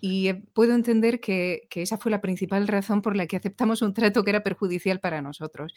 Y 0.00 0.28
eh, 0.28 0.42
puedo 0.52 0.74
entender 0.74 1.20
que, 1.20 1.68
esa 1.70 1.96
fue 1.96 2.10
la 2.10 2.20
principal 2.20 2.66
razón 2.66 3.02
por 3.02 3.16
la 3.16 3.26
que 3.26 3.36
aceptamos 3.36 3.82
un 3.82 3.94
trato 3.94 4.24
que 4.24 4.30
era 4.30 4.42
perjudicial 4.42 4.98
para 4.98 5.22
nosotros. 5.22 5.74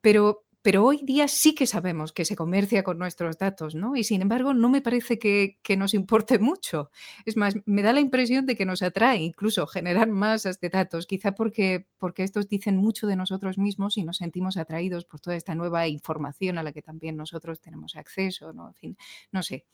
Pero, 0.00 0.44
pero 0.68 0.84
hoy 0.84 1.00
día 1.02 1.28
sí 1.28 1.54
que 1.54 1.66
sabemos 1.66 2.12
que 2.12 2.26
se 2.26 2.36
comercia 2.36 2.82
con 2.82 2.98
nuestros 2.98 3.38
datos, 3.38 3.74
¿no? 3.74 3.96
Y 3.96 4.04
sin 4.04 4.20
embargo, 4.20 4.52
no 4.52 4.68
me 4.68 4.82
parece 4.82 5.18
que, 5.18 5.56
nos 5.78 5.94
importe 5.94 6.38
mucho. 6.38 6.90
Es 7.24 7.38
más, 7.38 7.54
me 7.64 7.80
da 7.80 7.94
la 7.94 8.00
impresión 8.00 8.44
de 8.44 8.54
que 8.54 8.66
nos 8.66 8.82
atrae 8.82 9.22
incluso 9.22 9.66
generar 9.66 10.08
masas 10.10 10.60
de 10.60 10.68
datos, 10.68 11.06
quizá 11.06 11.32
porque, 11.32 11.86
porque 11.96 12.22
estos 12.22 12.50
dicen 12.50 12.76
mucho 12.76 13.06
de 13.06 13.16
nosotros 13.16 13.56
mismos 13.56 13.96
y 13.96 14.04
nos 14.04 14.18
sentimos 14.18 14.58
atraídos 14.58 15.06
por 15.06 15.20
toda 15.20 15.36
esta 15.36 15.54
nueva 15.54 15.88
información 15.88 16.58
a 16.58 16.62
la 16.62 16.72
que 16.72 16.82
también 16.82 17.16
nosotros 17.16 17.62
tenemos 17.62 17.96
acceso, 17.96 18.52
¿no? 18.52 18.68
En 18.68 18.74
fin, 18.74 18.96
no 19.32 19.42
sé. 19.42 19.64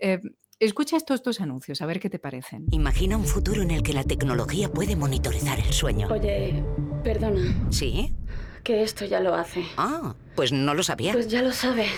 Eh, 0.00 0.20
Escucha 0.60 0.96
estos 0.96 1.22
dos 1.22 1.40
anuncios, 1.40 1.80
a 1.82 1.86
ver 1.86 2.00
qué 2.00 2.10
te 2.10 2.18
parecen. 2.18 2.66
Imagina 2.72 3.16
un 3.16 3.24
futuro 3.24 3.62
en 3.62 3.70
el 3.70 3.84
que 3.84 3.92
la 3.92 4.02
tecnología 4.02 4.68
puede 4.68 4.96
monitorizar 4.96 5.60
el 5.60 5.72
sueño. 5.72 6.08
Oye, 6.10 6.64
perdona. 7.04 7.70
¿Sí? 7.70 8.16
Que 8.68 8.82
esto 8.82 9.06
ya 9.06 9.20
lo 9.20 9.34
hace. 9.34 9.64
Ah, 9.78 10.12
pues 10.36 10.52
no 10.52 10.74
lo 10.74 10.82
sabía. 10.82 11.14
Pues 11.14 11.28
ya 11.28 11.40
lo 11.40 11.52
sabes. 11.52 11.90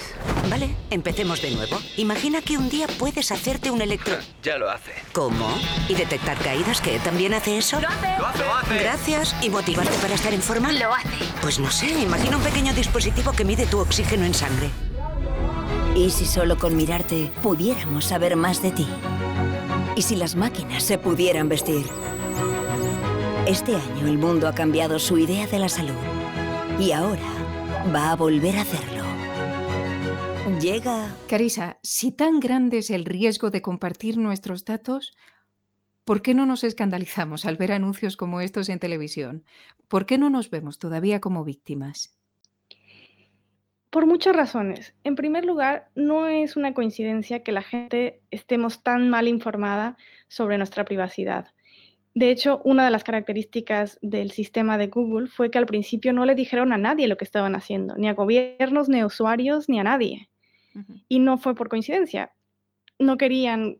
Vale, 0.48 0.70
empecemos 0.90 1.42
de 1.42 1.50
nuevo. 1.50 1.76
Imagina 1.96 2.42
que 2.42 2.56
un 2.56 2.68
día 2.68 2.86
puedes 2.96 3.32
hacerte 3.32 3.72
un 3.72 3.82
electro... 3.82 4.14
Ya 4.44 4.56
lo 4.56 4.70
hace. 4.70 4.92
¿Cómo? 5.12 5.48
¿Y 5.88 5.94
detectar 5.94 6.38
caídas 6.38 6.80
que 6.80 7.00
también 7.00 7.34
hace 7.34 7.58
eso? 7.58 7.80
¡Lo 7.80 7.88
hace! 7.88 8.16
¡Lo 8.16 8.24
hace, 8.24 8.38
lo 8.44 8.54
hace! 8.54 8.78
Gracias. 8.78 9.36
¿Y 9.42 9.50
motivarte 9.50 9.98
para 10.00 10.14
estar 10.14 10.32
en 10.32 10.40
forma? 10.40 10.70
Lo 10.70 10.94
hace. 10.94 11.08
Pues 11.42 11.58
no 11.58 11.72
sé, 11.72 11.88
imagina 11.88 12.36
un 12.36 12.44
pequeño 12.44 12.72
dispositivo 12.72 13.32
que 13.32 13.44
mide 13.44 13.66
tu 13.66 13.80
oxígeno 13.80 14.24
en 14.24 14.34
sangre. 14.34 14.70
¿Y 15.96 16.10
si 16.10 16.24
solo 16.24 16.56
con 16.56 16.76
mirarte 16.76 17.32
pudiéramos 17.42 18.04
saber 18.04 18.36
más 18.36 18.62
de 18.62 18.70
ti? 18.70 18.86
¿Y 19.96 20.02
si 20.02 20.14
las 20.14 20.36
máquinas 20.36 20.84
se 20.84 20.98
pudieran 20.98 21.48
vestir? 21.48 21.84
Este 23.48 23.74
año 23.74 24.06
el 24.06 24.18
mundo 24.18 24.46
ha 24.46 24.54
cambiado 24.54 25.00
su 25.00 25.18
idea 25.18 25.48
de 25.48 25.58
la 25.58 25.68
salud 25.68 25.96
y 26.80 26.92
ahora 26.92 27.20
va 27.94 28.12
a 28.12 28.16
volver 28.16 28.56
a 28.56 28.62
hacerlo. 28.62 29.04
Llega... 30.60 31.14
Carisa, 31.28 31.78
si 31.82 32.10
tan 32.10 32.40
grande 32.40 32.78
es 32.78 32.90
el 32.90 33.04
riesgo 33.04 33.50
de 33.50 33.60
compartir 33.60 34.16
nuestros 34.16 34.64
datos, 34.64 35.14
¿por 36.04 36.22
qué 36.22 36.32
no 36.32 36.46
nos 36.46 36.64
escandalizamos 36.64 37.44
al 37.44 37.58
ver 37.58 37.72
anuncios 37.72 38.16
como 38.16 38.40
estos 38.40 38.70
en 38.70 38.78
televisión? 38.78 39.44
¿Por 39.88 40.06
qué 40.06 40.16
no 40.16 40.30
nos 40.30 40.48
vemos 40.48 40.78
todavía 40.78 41.20
como 41.20 41.44
víctimas? 41.44 42.16
Por 43.90 44.06
muchas 44.06 44.34
razones. 44.34 44.94
En 45.04 45.16
primer 45.16 45.44
lugar, 45.44 45.90
no 45.94 46.28
es 46.28 46.56
una 46.56 46.72
coincidencia 46.72 47.42
que 47.42 47.52
la 47.52 47.62
gente 47.62 48.22
estemos 48.30 48.82
tan 48.82 49.10
mal 49.10 49.28
informada 49.28 49.98
sobre 50.28 50.56
nuestra 50.56 50.86
privacidad. 50.86 51.48
De 52.14 52.30
hecho, 52.30 52.60
una 52.64 52.84
de 52.84 52.90
las 52.90 53.04
características 53.04 53.98
del 54.02 54.30
sistema 54.32 54.78
de 54.78 54.88
Google 54.88 55.28
fue 55.28 55.50
que 55.50 55.58
al 55.58 55.66
principio 55.66 56.12
no 56.12 56.24
le 56.24 56.34
dijeron 56.34 56.72
a 56.72 56.78
nadie 56.78 57.08
lo 57.08 57.16
que 57.16 57.24
estaban 57.24 57.54
haciendo, 57.54 57.94
ni 57.96 58.08
a 58.08 58.14
gobiernos, 58.14 58.88
ni 58.88 59.00
a 59.00 59.06
usuarios, 59.06 59.68
ni 59.68 59.78
a 59.78 59.84
nadie. 59.84 60.28
Y 61.08 61.18
no 61.18 61.38
fue 61.38 61.54
por 61.54 61.68
coincidencia. 61.68 62.32
No 62.98 63.16
querían 63.16 63.78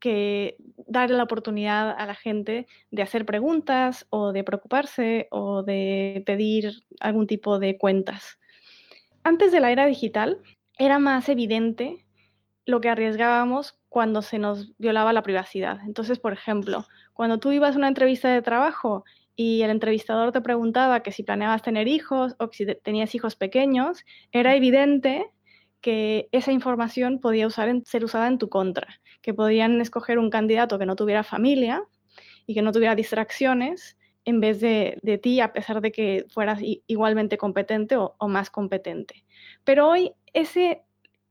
que 0.00 0.56
darle 0.86 1.16
la 1.16 1.24
oportunidad 1.24 1.90
a 1.90 2.06
la 2.06 2.14
gente 2.14 2.66
de 2.90 3.02
hacer 3.02 3.26
preguntas 3.26 4.06
o 4.10 4.32
de 4.32 4.44
preocuparse 4.44 5.28
o 5.30 5.62
de 5.62 6.22
pedir 6.26 6.72
algún 7.00 7.26
tipo 7.26 7.58
de 7.58 7.76
cuentas 7.76 8.38
antes 9.22 9.52
de 9.52 9.60
la 9.60 9.70
era 9.70 9.86
digital 9.86 10.38
era 10.78 10.98
más 10.98 11.28
evidente 11.28 12.04
lo 12.64 12.80
que 12.80 12.88
arriesgábamos 12.88 13.78
cuando 13.90 14.22
se 14.22 14.38
nos 14.38 14.72
violaba 14.78 15.12
la 15.12 15.22
privacidad. 15.22 15.80
Entonces, 15.84 16.18
por 16.18 16.32
ejemplo, 16.32 16.86
cuando 17.12 17.38
tú 17.38 17.52
ibas 17.52 17.74
a 17.74 17.78
una 17.78 17.88
entrevista 17.88 18.28
de 18.28 18.40
trabajo 18.40 19.04
y 19.36 19.62
el 19.62 19.70
entrevistador 19.70 20.32
te 20.32 20.40
preguntaba 20.40 21.02
que 21.02 21.12
si 21.12 21.24
planeabas 21.24 21.60
tener 21.60 21.88
hijos 21.88 22.36
o 22.38 22.48
que 22.48 22.56
si 22.56 22.74
tenías 22.76 23.14
hijos 23.14 23.36
pequeños, 23.36 24.04
era 24.32 24.54
evidente 24.54 25.26
que 25.80 26.28
esa 26.30 26.52
información 26.52 27.18
podía 27.18 27.48
ser 27.50 28.04
usada 28.04 28.28
en 28.28 28.38
tu 28.38 28.48
contra, 28.48 29.00
que 29.22 29.34
podían 29.34 29.80
escoger 29.80 30.18
un 30.18 30.30
candidato 30.30 30.78
que 30.78 30.86
no 30.86 30.94
tuviera 30.94 31.24
familia 31.24 31.82
y 32.46 32.54
que 32.54 32.62
no 32.62 32.70
tuviera 32.72 32.94
distracciones 32.94 33.96
en 34.24 34.40
vez 34.40 34.60
de, 34.60 35.20
ti, 35.22 35.40
a 35.40 35.52
pesar 35.52 35.80
de 35.80 35.90
que 35.90 36.26
fueras 36.28 36.60
igualmente 36.86 37.38
competente 37.38 37.96
o, 37.96 38.14
más 38.28 38.50
competente. 38.50 39.24
Pero 39.64 39.88
hoy, 39.88 40.12
ese, 40.32 40.82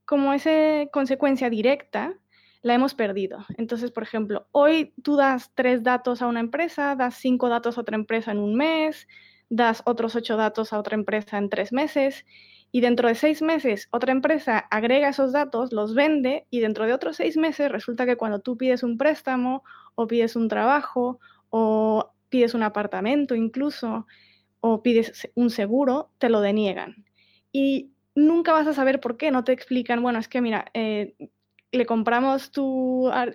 como 0.06 0.34
esa 0.34 0.88
consecuencia 0.92 1.50
directa, 1.50 2.16
la 2.62 2.74
hemos 2.74 2.94
perdido. 2.94 3.46
Entonces, 3.58 3.92
por 3.92 4.04
ejemplo, 4.04 4.48
hoy 4.52 4.94
tú 5.04 5.16
das 5.16 5.52
tres 5.56 5.84
datos 5.84 6.22
a 6.22 6.28
una 6.28 6.40
empresa, 6.40 6.96
das 6.96 7.16
cinco 7.16 7.50
datos 7.50 7.78
a 7.78 7.82
otra 7.82 7.96
empresa 7.96 8.32
en 8.32 8.40
un 8.40 8.56
mes, 8.56 9.08
das 9.50 9.82
otros 9.86 10.16
ocho 10.16 10.38
datos 10.38 10.74
a 10.74 10.80
otra 10.80 10.96
empresa 10.96 11.38
en 11.38 11.50
tres 11.50 11.72
meses, 11.72 12.26
y 12.72 12.82
dentro 12.82 13.08
de 13.08 13.16
seis 13.16 13.42
meses 13.42 13.88
otra 13.92 14.12
empresa 14.12 14.60
agrega 14.60 15.10
esos 15.10 15.32
datos, 15.32 15.74
los 15.74 15.96
vende, 15.96 16.46
y 16.50 16.60
dentro 16.60 16.86
de 16.86 16.94
otros 16.94 17.16
seis 17.16 17.38
meses 17.38 17.72
resulta 17.72 18.06
que 18.06 18.18
cuando 18.18 18.40
tú 18.40 18.58
pides 18.58 18.84
un 18.84 18.98
préstamo 18.98 19.64
o 19.96 20.08
pides 20.08 20.36
un 20.36 20.48
trabajo 20.50 21.20
o 21.50 22.12
pides 22.30 22.54
un 22.54 22.64
apartamento 22.64 23.36
incluso 23.36 24.06
o 24.60 24.84
pides 24.84 25.30
un 25.36 25.50
seguro, 25.50 26.12
te 26.18 26.30
lo 26.30 26.42
deniegan. 26.42 27.06
Y 27.52 27.92
nunca 28.14 28.52
vas 28.54 28.68
a 28.68 28.74
saber 28.74 29.00
por 29.00 29.18
qué, 29.18 29.32
no 29.32 29.44
te 29.44 29.54
explican, 29.54 30.02
bueno, 30.04 30.20
es 30.20 30.28
que 30.28 30.42
mira, 30.42 30.66
eh, 30.74 31.16
le 31.72 31.86
compramos 31.86 32.52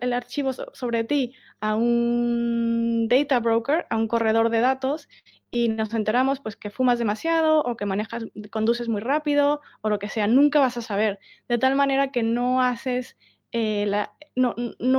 el 0.01 0.13
archivo 0.13 0.53
sobre 0.53 1.05
ti 1.05 1.35
a 1.61 1.77
un 1.77 3.07
data 3.09 3.41
broker, 3.41 3.87
a 3.91 3.97
un 3.97 4.09
corredor 4.09 4.51
de 4.51 4.61
datos, 4.61 5.09
y 5.51 5.69
nos 5.69 5.95
enteramos 5.95 6.41
pues 6.41 6.57
que 6.57 6.71
fumas 6.71 6.99
demasiado 6.99 7.61
o 7.61 7.77
que 7.77 7.87
manejas, 7.87 8.25
conduces 8.51 8.89
muy 8.89 9.01
rápido 9.01 9.61
o 9.83 9.89
lo 9.89 9.99
que 9.99 10.09
sea, 10.09 10.27
nunca 10.27 10.59
vas 10.59 10.77
a 10.77 10.83
saber. 10.83 11.21
De 11.49 11.59
tal 11.59 11.77
manera 11.77 12.11
que 12.11 12.25
no 12.25 12.61
haces, 12.61 13.17
eh, 13.53 13.89
no 14.35 14.55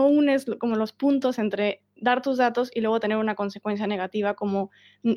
unes 0.07 0.45
como 0.59 0.77
los 0.77 0.93
puntos 0.93 1.39
entre 1.39 1.81
dar 1.95 2.21
tus 2.21 2.37
datos 2.37 2.71
y 2.73 2.81
luego 2.81 2.99
tener 2.99 3.17
una 3.17 3.35
consecuencia 3.35 3.87
negativa 3.87 4.33
como 4.33 4.71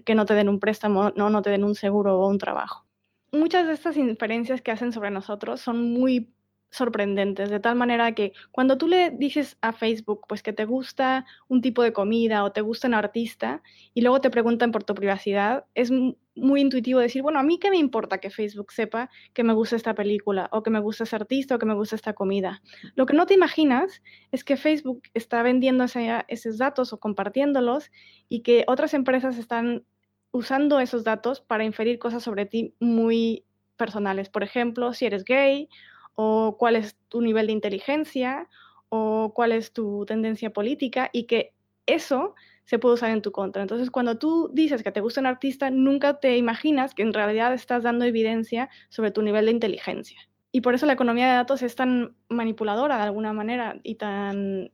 que 0.04 0.14
no 0.14 0.26
te 0.26 0.34
den 0.34 0.48
un 0.48 0.60
préstamo, 0.60 1.12
no, 1.16 1.30
no 1.30 1.42
te 1.42 1.50
den 1.50 1.64
un 1.64 1.74
seguro 1.74 2.18
o 2.18 2.28
un 2.28 2.38
trabajo. 2.38 2.84
Muchas 3.30 3.66
de 3.66 3.74
estas 3.74 3.96
inferencias 3.96 4.62
que 4.62 4.70
hacen 4.70 4.92
sobre 4.92 5.10
nosotros 5.10 5.60
son 5.60 5.92
muy 5.92 6.32
sorprendentes, 6.70 7.50
de 7.50 7.60
tal 7.60 7.76
manera 7.76 8.12
que 8.14 8.32
cuando 8.50 8.76
tú 8.76 8.88
le 8.88 9.10
dices 9.10 9.56
a 9.62 9.72
Facebook 9.72 10.20
pues 10.28 10.42
que 10.42 10.52
te 10.52 10.66
gusta 10.66 11.24
un 11.48 11.62
tipo 11.62 11.82
de 11.82 11.92
comida 11.92 12.44
o 12.44 12.52
te 12.52 12.60
gusta 12.60 12.88
un 12.88 12.94
artista 12.94 13.62
y 13.94 14.02
luego 14.02 14.20
te 14.20 14.30
preguntan 14.30 14.70
por 14.70 14.84
tu 14.84 14.94
privacidad, 14.94 15.64
es 15.74 15.90
muy 15.90 16.60
intuitivo 16.60 17.00
decir, 17.00 17.22
bueno, 17.22 17.38
a 17.38 17.42
mí 17.42 17.58
qué 17.58 17.70
me 17.70 17.78
importa 17.78 18.18
que 18.18 18.30
Facebook 18.30 18.72
sepa 18.72 19.10
que 19.32 19.42
me 19.44 19.54
gusta 19.54 19.76
esta 19.76 19.94
película 19.94 20.48
o 20.52 20.62
que 20.62 20.70
me 20.70 20.78
gusta 20.78 21.04
ese 21.04 21.16
artista 21.16 21.54
o 21.54 21.58
que 21.58 21.66
me 21.66 21.74
gusta 21.74 21.96
esta 21.96 22.12
comida. 22.12 22.62
Lo 22.94 23.06
que 23.06 23.14
no 23.14 23.26
te 23.26 23.34
imaginas 23.34 24.02
es 24.30 24.44
que 24.44 24.56
Facebook 24.56 25.02
está 25.14 25.42
vendiendo 25.42 25.84
esos 26.28 26.58
datos 26.58 26.92
o 26.92 27.00
compartiéndolos 27.00 27.90
y 28.28 28.40
que 28.42 28.64
otras 28.68 28.94
empresas 28.94 29.38
están 29.38 29.84
usando 30.30 30.78
esos 30.80 31.02
datos 31.02 31.40
para 31.40 31.64
inferir 31.64 31.98
cosas 31.98 32.22
sobre 32.22 32.44
ti 32.44 32.74
muy 32.78 33.44
personales. 33.76 34.28
Por 34.28 34.42
ejemplo, 34.42 34.92
si 34.92 35.06
eres 35.06 35.24
gay 35.24 35.68
o 36.20 36.56
cuál 36.58 36.74
es 36.74 36.96
tu 37.08 37.20
nivel 37.20 37.46
de 37.46 37.52
inteligencia 37.52 38.48
o 38.88 39.32
cuál 39.36 39.52
es 39.52 39.72
tu 39.72 40.04
tendencia 40.04 40.50
política 40.50 41.10
y 41.12 41.28
que 41.28 41.54
eso 41.86 42.34
se 42.64 42.80
puede 42.80 42.96
usar 42.96 43.10
en 43.10 43.22
tu 43.22 43.30
contra. 43.30 43.62
Entonces, 43.62 43.88
cuando 43.88 44.18
tú 44.18 44.50
dices 44.52 44.82
que 44.82 44.90
te 44.90 45.00
gusta 45.00 45.20
un 45.20 45.26
artista, 45.26 45.70
nunca 45.70 46.18
te 46.18 46.36
imaginas 46.36 46.92
que 46.92 47.02
en 47.02 47.14
realidad 47.14 47.54
estás 47.54 47.84
dando 47.84 48.04
evidencia 48.04 48.68
sobre 48.88 49.12
tu 49.12 49.22
nivel 49.22 49.44
de 49.44 49.52
inteligencia. 49.52 50.18
Y 50.50 50.60
por 50.60 50.74
eso 50.74 50.86
la 50.86 50.94
economía 50.94 51.28
de 51.28 51.34
datos 51.34 51.62
es 51.62 51.76
tan 51.76 52.16
manipuladora 52.28 52.96
de 52.96 53.04
alguna 53.04 53.32
manera 53.32 53.78
y 53.84 53.94
tan 53.94 54.72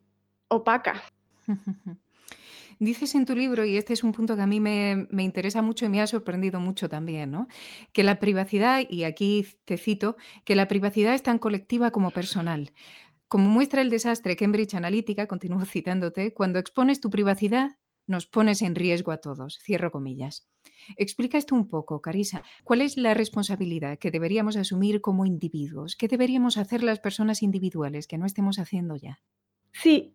opaca. 0.48 1.02
Dices 2.78 3.14
en 3.14 3.24
tu 3.24 3.34
libro, 3.34 3.64
y 3.64 3.76
este 3.76 3.92
es 3.92 4.04
un 4.04 4.12
punto 4.12 4.36
que 4.36 4.42
a 4.42 4.46
mí 4.46 4.60
me, 4.60 5.06
interesa 5.18 5.62
mucho 5.62 5.86
y 5.86 5.88
me 5.88 6.00
ha 6.00 6.06
sorprendido 6.06 6.60
mucho 6.60 6.88
también, 6.88 7.30
¿no? 7.30 7.48
que 7.92 8.02
la 8.02 8.20
privacidad, 8.20 8.82
y 8.88 9.04
aquí 9.04 9.46
te 9.64 9.76
cito, 9.76 10.16
que 10.44 10.56
la 10.56 10.68
privacidad 10.68 11.14
es 11.14 11.22
tan 11.22 11.38
colectiva 11.38 11.90
como 11.90 12.10
personal. 12.10 12.72
Como 13.28 13.48
muestra 13.48 13.80
el 13.82 13.90
desastre 13.90 14.36
Cambridge 14.36 14.74
Analytica, 14.74 15.26
continúo 15.26 15.64
citándote, 15.64 16.32
cuando 16.32 16.58
expones 16.58 17.00
tu 17.00 17.10
privacidad, 17.10 17.78
nos 18.06 18.26
pones 18.26 18.62
en 18.62 18.74
riesgo 18.74 19.12
a 19.12 19.18
todos. 19.18 19.58
Cierro 19.62 19.90
comillas. 19.90 20.46
Explica 20.96 21.38
esto 21.38 21.54
un 21.54 21.68
poco, 21.68 22.00
Carisa. 22.00 22.42
¿Cuál 22.62 22.82
es 22.82 22.96
la 22.96 23.14
responsabilidad 23.14 23.98
que 23.98 24.10
deberíamos 24.10 24.56
asumir 24.56 25.00
como 25.00 25.24
individuos? 25.24 25.96
¿Qué 25.96 26.08
deberíamos 26.08 26.58
hacer 26.58 26.82
las 26.82 27.00
personas 27.00 27.42
individuales 27.42 28.06
que 28.06 28.18
no 28.18 28.26
estemos 28.26 28.58
haciendo 28.58 28.96
ya? 28.96 29.22
Sí, 29.72 30.14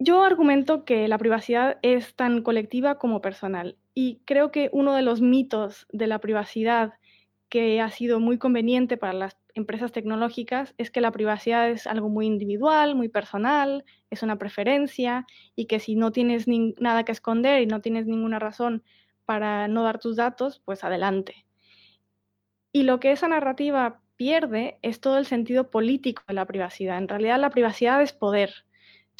yo 0.00 0.24
argumento 0.24 0.86
que 0.86 1.06
la 1.08 1.18
privacidad 1.18 1.78
es 1.82 2.14
tan 2.16 2.42
colectiva 2.42 2.98
como 2.98 3.20
personal 3.20 3.76
y 3.94 4.20
creo 4.24 4.50
que 4.50 4.70
uno 4.72 4.94
de 4.94 5.02
los 5.02 5.20
mitos 5.20 5.86
de 5.92 6.06
la 6.06 6.18
privacidad 6.18 6.94
que 7.50 7.82
ha 7.82 7.90
sido 7.90 8.18
muy 8.18 8.38
conveniente 8.38 8.96
para 8.96 9.12
las 9.12 9.36
empresas 9.54 9.92
tecnológicas 9.92 10.74
es 10.78 10.90
que 10.90 11.02
la 11.02 11.10
privacidad 11.12 11.68
es 11.68 11.86
algo 11.86 12.08
muy 12.08 12.26
individual, 12.26 12.94
muy 12.94 13.10
personal, 13.10 13.84
es 14.08 14.22
una 14.22 14.38
preferencia 14.38 15.26
y 15.54 15.66
que 15.66 15.80
si 15.80 15.96
no 15.96 16.12
tienes 16.12 16.46
nada 16.48 17.04
que 17.04 17.12
esconder 17.12 17.60
y 17.60 17.66
no 17.66 17.82
tienes 17.82 18.06
ninguna 18.06 18.38
razón 18.38 18.82
para 19.26 19.68
no 19.68 19.82
dar 19.82 19.98
tus 19.98 20.16
datos, 20.16 20.62
pues 20.64 20.82
adelante. 20.82 21.44
Y 22.72 22.84
lo 22.84 23.00
que 23.00 23.12
esa 23.12 23.28
narrativa 23.28 24.00
pierde 24.16 24.78
es 24.80 25.00
todo 25.00 25.18
el 25.18 25.26
sentido 25.26 25.70
político 25.70 26.22
de 26.26 26.34
la 26.34 26.46
privacidad. 26.46 26.96
En 26.96 27.08
realidad 27.08 27.38
la 27.38 27.50
privacidad 27.50 28.00
es 28.00 28.14
poder. 28.14 28.64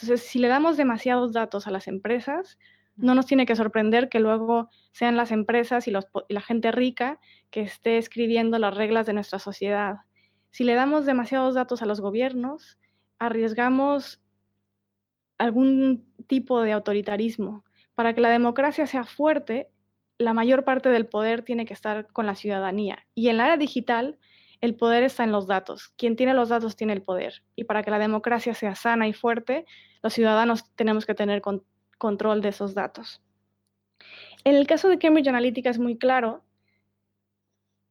Entonces, 0.03 0.27
si 0.27 0.39
le 0.39 0.49
damos 0.49 0.77
demasiados 0.77 1.33
datos 1.33 1.67
a 1.67 1.71
las 1.71 1.87
empresas, 1.89 2.59
no 2.97 3.15
nos 3.15 3.27
tiene 3.27 3.47
que 3.47 3.57
sorprender 3.57 4.09
que 4.09 4.21
luego 4.21 4.71
sean 4.93 5.17
las 5.17 5.31
empresas 5.31 5.89
y, 5.89 5.93
la 5.93 6.41
gente 6.41 6.73
rica 6.73 7.19
que 7.51 7.63
esté 7.63 7.99
escribiendo 7.99 8.59
las 8.59 8.75
reglas 8.75 9.07
de 9.07 9.13
nuestra 9.13 9.39
sociedad. 9.39 9.99
Si 10.51 10.65
le 10.65 10.75
damos 10.75 11.07
demasiados 11.07 11.55
datos 11.55 11.83
a 11.83 11.87
los 11.87 12.01
gobiernos, 12.01 12.79
arriesgamos 13.19 14.21
algún 15.39 16.07
tipo 16.27 16.63
de 16.63 16.73
autoritarismo. 16.73 17.65
Para 17.95 18.15
que 18.15 18.21
la 18.21 18.31
democracia 18.31 18.87
sea 18.87 19.05
fuerte, 19.05 19.69
la 20.19 20.35
mayor 20.35 20.65
parte 20.65 20.89
del 20.91 21.07
poder 21.07 21.43
tiene 21.43 21.65
que 21.65 21.75
estar 21.75 22.07
con 22.13 22.27
la 22.27 22.35
ciudadanía. 22.35 23.07
Y 23.15 23.29
en 23.29 23.37
la 23.37 23.47
era 23.47 23.57
digital, 23.57 24.19
el 24.61 24.75
poder 24.75 25.03
está 25.03 25.25
en 25.25 25.33
los 25.33 25.47
datos. 25.47 25.89
Quien 25.97 26.17
tiene 26.17 26.35
los 26.35 26.51
datos 26.51 26.77
tiene 26.77 26.93
el 26.93 27.03
poder. 27.03 27.43
Y 27.57 27.65
para 27.65 27.83
que 27.83 27.91
la 27.91 27.99
democracia 27.99 28.55
sea 28.55 28.75
sana 28.75 29.09
y 29.09 29.13
fuerte, 29.13 29.65
los 30.03 30.13
ciudadanos 30.15 30.65
tenemos 30.75 31.07
que 31.07 31.15
tener 31.15 31.43
control 31.99 32.41
de 32.41 32.49
esos 32.49 32.75
datos. 32.75 33.23
En 34.45 34.55
el 34.55 34.67
caso 34.67 34.89
de 34.89 34.99
Cambridge 34.99 35.29
Analytica 35.29 35.71
es 35.71 35.79
muy 35.79 35.99
claro. 35.99 36.43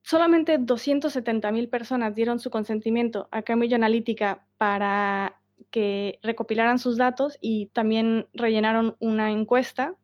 Solamente 0.01 0.59
270.000 0.59 1.69
personas 1.69 2.15
dieron 2.15 2.39
su 2.39 2.49
consentimiento 2.49 3.27
a 3.31 3.43
Cambridge 3.43 3.73
Analytica 3.73 4.45
para 4.57 5.39
que 5.69 6.19
recopilaran 6.23 6.79
sus 6.79 6.97
datos 6.97 7.37
y 7.41 7.67
también 7.67 8.27
rellenaron 8.33 8.95
una 8.99 9.31
encuesta. 9.31 9.95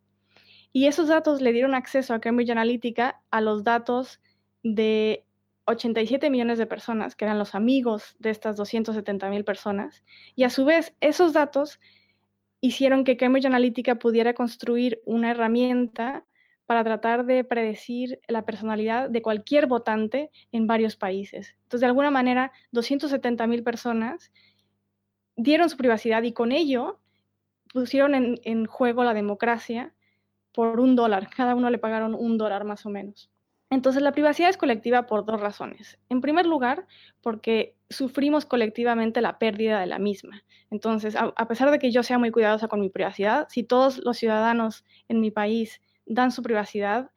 Y 0.71 0.87
esos 0.87 1.07
datos 1.07 1.41
le 1.41 1.53
dieron 1.53 1.73
acceso 1.73 2.13
a 2.13 2.19
Cambridge 2.19 2.51
Analytica 2.51 3.21
a 3.31 3.41
los 3.41 3.63
datos 3.63 4.21
de 4.61 5.24
87 5.65 6.29
millones 6.29 6.57
de 6.57 6.67
personas, 6.67 7.15
que 7.15 7.25
eran 7.25 7.39
los 7.39 7.55
amigos 7.55 8.15
de 8.19 8.29
estas 8.29 8.57
270.000 8.57 9.43
personas. 9.43 10.03
Y 10.35 10.43
a 10.43 10.49
su 10.49 10.65
vez, 10.65 10.95
esos 11.01 11.33
datos 11.33 11.79
hicieron 12.61 13.03
que 13.03 13.17
Cambridge 13.17 13.45
Analytica 13.45 13.95
pudiera 13.95 14.33
construir 14.33 15.01
una 15.05 15.31
herramienta 15.31 16.25
para 16.65 16.83
tratar 16.83 17.25
de 17.25 17.43
predecir 17.43 18.19
la 18.27 18.45
personalidad 18.45 19.09
de 19.09 19.21
cualquier 19.21 19.67
votante 19.67 20.31
en 20.51 20.65
varios 20.67 20.95
países. 20.95 21.55
Entonces, 21.63 21.81
de 21.81 21.87
alguna 21.87 22.11
manera, 22.11 22.51
270 22.71 23.45
mil 23.47 23.63
personas 23.63 24.31
dieron 25.35 25.69
su 25.69 25.77
privacidad 25.77 26.23
y 26.23 26.31
con 26.31 26.51
ello 26.51 26.99
pusieron 27.71 28.15
en, 28.15 28.39
en, 28.43 28.65
juego 28.65 29.03
la 29.03 29.13
democracia 29.13 29.93
por 30.53 30.79
un 30.79 30.95
dólar. 30.95 31.29
Cada 31.29 31.53
uno 31.55 31.69
le 31.69 31.77
pagaron 31.77 32.15
un 32.15 32.37
dólar 32.37 32.63
más 32.63 32.85
o 32.85 32.89
menos. 32.89 33.29
Entonces, 33.69 34.01
la 34.01 34.11
privacidad 34.11 34.49
es 34.49 34.57
colectiva 34.57 35.07
por 35.07 35.25
dos 35.25 35.41
razones. 35.41 35.97
En 36.09 36.21
primer 36.21 36.45
lugar, 36.45 36.85
porque 37.21 37.75
sufrimos 37.89 38.45
colectivamente 38.45 39.21
la 39.21 39.39
pérdida 39.39 39.79
de 39.79 39.87
la 39.87 39.99
misma. 39.99 40.43
Entonces, 40.69 41.15
a, 41.15 41.47
pesar 41.47 41.71
de 41.71 41.79
que 41.79 41.91
yo 41.91 42.03
sea 42.03 42.19
muy 42.19 42.31
cuidadosa 42.31 42.67
con 42.67 42.79
mi 42.79 42.89
privacidad, 42.89 43.47
si 43.49 43.63
todos 43.63 43.97
los 44.03 44.17
ciudadanos 44.17 44.83
en 45.07 45.19
mi 45.19 45.31
país 45.31 45.81
dan 46.05 46.31
su 46.31 46.43
privacidad, 46.43 47.11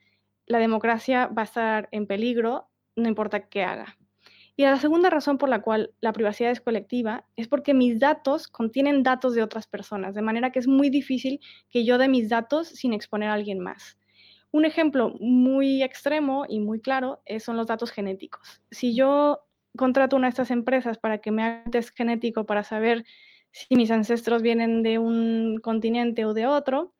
la 0.46 0.58
democracia 0.58 1.26
va 1.26 1.42
a 1.42 1.44
estar 1.44 1.88
en 1.92 2.06
peligro, 2.06 2.68
no 2.96 3.08
importa 3.08 3.48
qué 3.48 3.64
haga. 3.64 3.98
Y 4.56 4.64
la 4.64 4.78
segunda 4.78 5.08
razón 5.08 5.38
por 5.38 5.48
la 5.48 5.62
cual 5.62 5.92
la 6.00 6.12
privacidad 6.12 6.50
es 6.50 6.60
colectiva 6.60 7.24
es 7.36 7.46
porque 7.46 7.74
mis 7.74 8.00
datos 8.00 8.48
contienen 8.48 9.04
datos 9.04 9.34
de 9.34 9.42
otras 9.42 9.68
personas, 9.68 10.14
de 10.14 10.22
manera 10.22 10.50
que 10.50 10.58
es 10.58 10.66
muy 10.66 10.90
difícil 10.90 11.40
que 11.70 11.84
yo 11.84 11.96
dé 11.98 12.08
mis 12.08 12.28
datos 12.28 12.68
sin 12.68 12.92
exponer 12.92 13.28
a 13.28 13.34
alguien 13.34 13.60
más. 13.60 13.97
Un 14.50 14.64
ejemplo 14.64 15.14
muy 15.20 15.82
extremo 15.82 16.46
y 16.48 16.60
muy 16.60 16.80
claro 16.80 17.20
eh, 17.26 17.40
son 17.40 17.56
los 17.56 17.66
datos 17.66 17.90
genéticos. 17.90 18.62
Si 18.70 18.94
yo 18.94 19.40
contrato 19.76 20.16
una 20.16 20.28
de 20.28 20.30
estas 20.30 20.50
empresas 20.50 20.98
para 20.98 21.18
que 21.18 21.30
me 21.30 21.42
haga 21.42 21.62
un 21.66 21.70
test 21.70 21.96
genético 21.96 22.46
para 22.46 22.64
saber 22.64 23.04
si 23.52 23.76
mis 23.76 23.90
ancestros 23.90 24.42
vienen 24.42 24.82
de 24.82 24.98
un 24.98 25.58
continente 25.62 26.24
o 26.24 26.34
de 26.34 26.46
otro, 26.46 26.94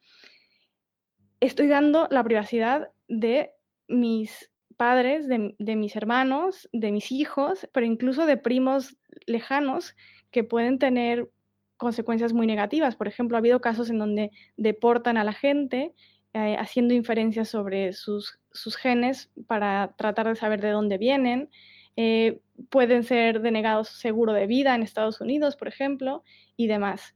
estoy 1.40 1.68
dando 1.68 2.08
la 2.10 2.24
privacidad 2.24 2.90
de 3.08 3.52
mis 3.88 4.50
padres, 4.76 5.26
de, 5.26 5.54
de, 5.58 5.76
mis 5.76 5.96
hermanos, 5.96 6.68
de 6.72 6.92
mis 6.92 7.11
hijos, 7.11 7.68
pero 7.72 7.87
incluso 7.87 8.26
de 8.26 8.37
primos 8.37 8.96
lejanos 9.26 9.96
que 10.30 10.44
pueden 10.44 10.78
tener 10.78 11.30
consecuencias 11.76 12.32
muy 12.32 12.46
negativas. 12.46 12.96
Por 12.96 13.08
ejemplo, 13.08 13.37
ha 13.37 13.40
habido 13.40 13.61
casos 13.61 13.90
en 13.90 13.98
donde 13.98 14.30
deportan 14.56 15.16
a 15.16 15.24
la 15.24 15.32
gente 15.32 15.94
eh, 16.34 16.56
haciendo 16.58 16.94
inferencias 16.94 17.48
sobre 17.48 17.92
sus, 17.92 18.38
sus, 18.52 18.76
genes 18.76 19.30
para 19.46 19.94
tratar 19.96 20.28
de 20.28 20.36
saber 20.36 20.60
de 20.60 20.70
dónde 20.70 20.98
vienen. 20.98 21.50
Eh, 21.96 22.40
pueden 22.70 23.02
ser 23.02 23.40
denegados 23.40 23.88
seguro 23.88 24.32
de 24.32 24.46
vida 24.46 24.74
en 24.74 24.82
Estados 24.82 25.20
Unidos, 25.20 25.56
por 25.56 25.68
ejemplo, 25.68 26.22
y 26.56 26.66
demás. 26.66 27.14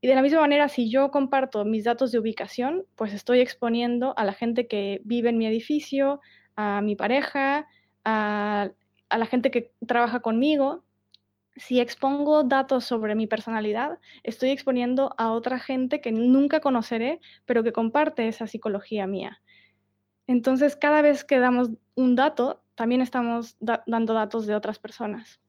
Y 0.00 0.08
de 0.08 0.14
la 0.14 0.22
misma 0.22 0.40
manera, 0.40 0.68
si 0.68 0.90
yo 0.90 1.10
comparto 1.10 1.64
mis 1.64 1.84
datos 1.84 2.12
de 2.12 2.18
ubicación, 2.18 2.84
pues 2.96 3.12
estoy 3.12 3.40
exponiendo 3.40 4.14
a 4.18 4.24
la 4.24 4.32
gente 4.32 4.66
que 4.66 5.00
vive 5.04 5.30
en 5.30 5.38
mi 5.38 5.46
edificio, 5.46 6.20
a 6.56 6.80
mi 6.82 6.96
pareja, 6.96 7.66
a, 8.04 8.70
a 9.08 9.18
la 9.18 9.26
gente 9.26 9.50
que 9.50 9.72
trabaja 9.86 10.20
conmigo, 10.20 10.84
si 11.56 11.80
expongo 11.80 12.44
datos 12.44 12.84
sobre 12.84 13.14
mi 13.14 13.26
personalidad, 13.26 13.98
estoy 14.22 14.50
exponiendo 14.50 15.14
a 15.18 15.32
otra 15.32 15.58
gente 15.58 16.00
que 16.00 16.12
nunca 16.12 16.60
conoceré, 16.60 17.20
pero 17.44 17.62
que 17.62 17.72
comparte 17.72 18.28
esa 18.28 18.46
psicología 18.46 19.06
mía. 19.06 19.40
Entonces, 20.26 20.76
cada 20.76 21.02
vez 21.02 21.24
que 21.24 21.38
damos 21.38 21.70
un 21.94 22.14
dato, 22.14 22.62
también 22.74 23.02
estamos 23.02 23.56
dando 23.60 24.14
datos 24.14 24.46
de 24.46 24.54
otras 24.54 24.78
personas. 24.78 25.40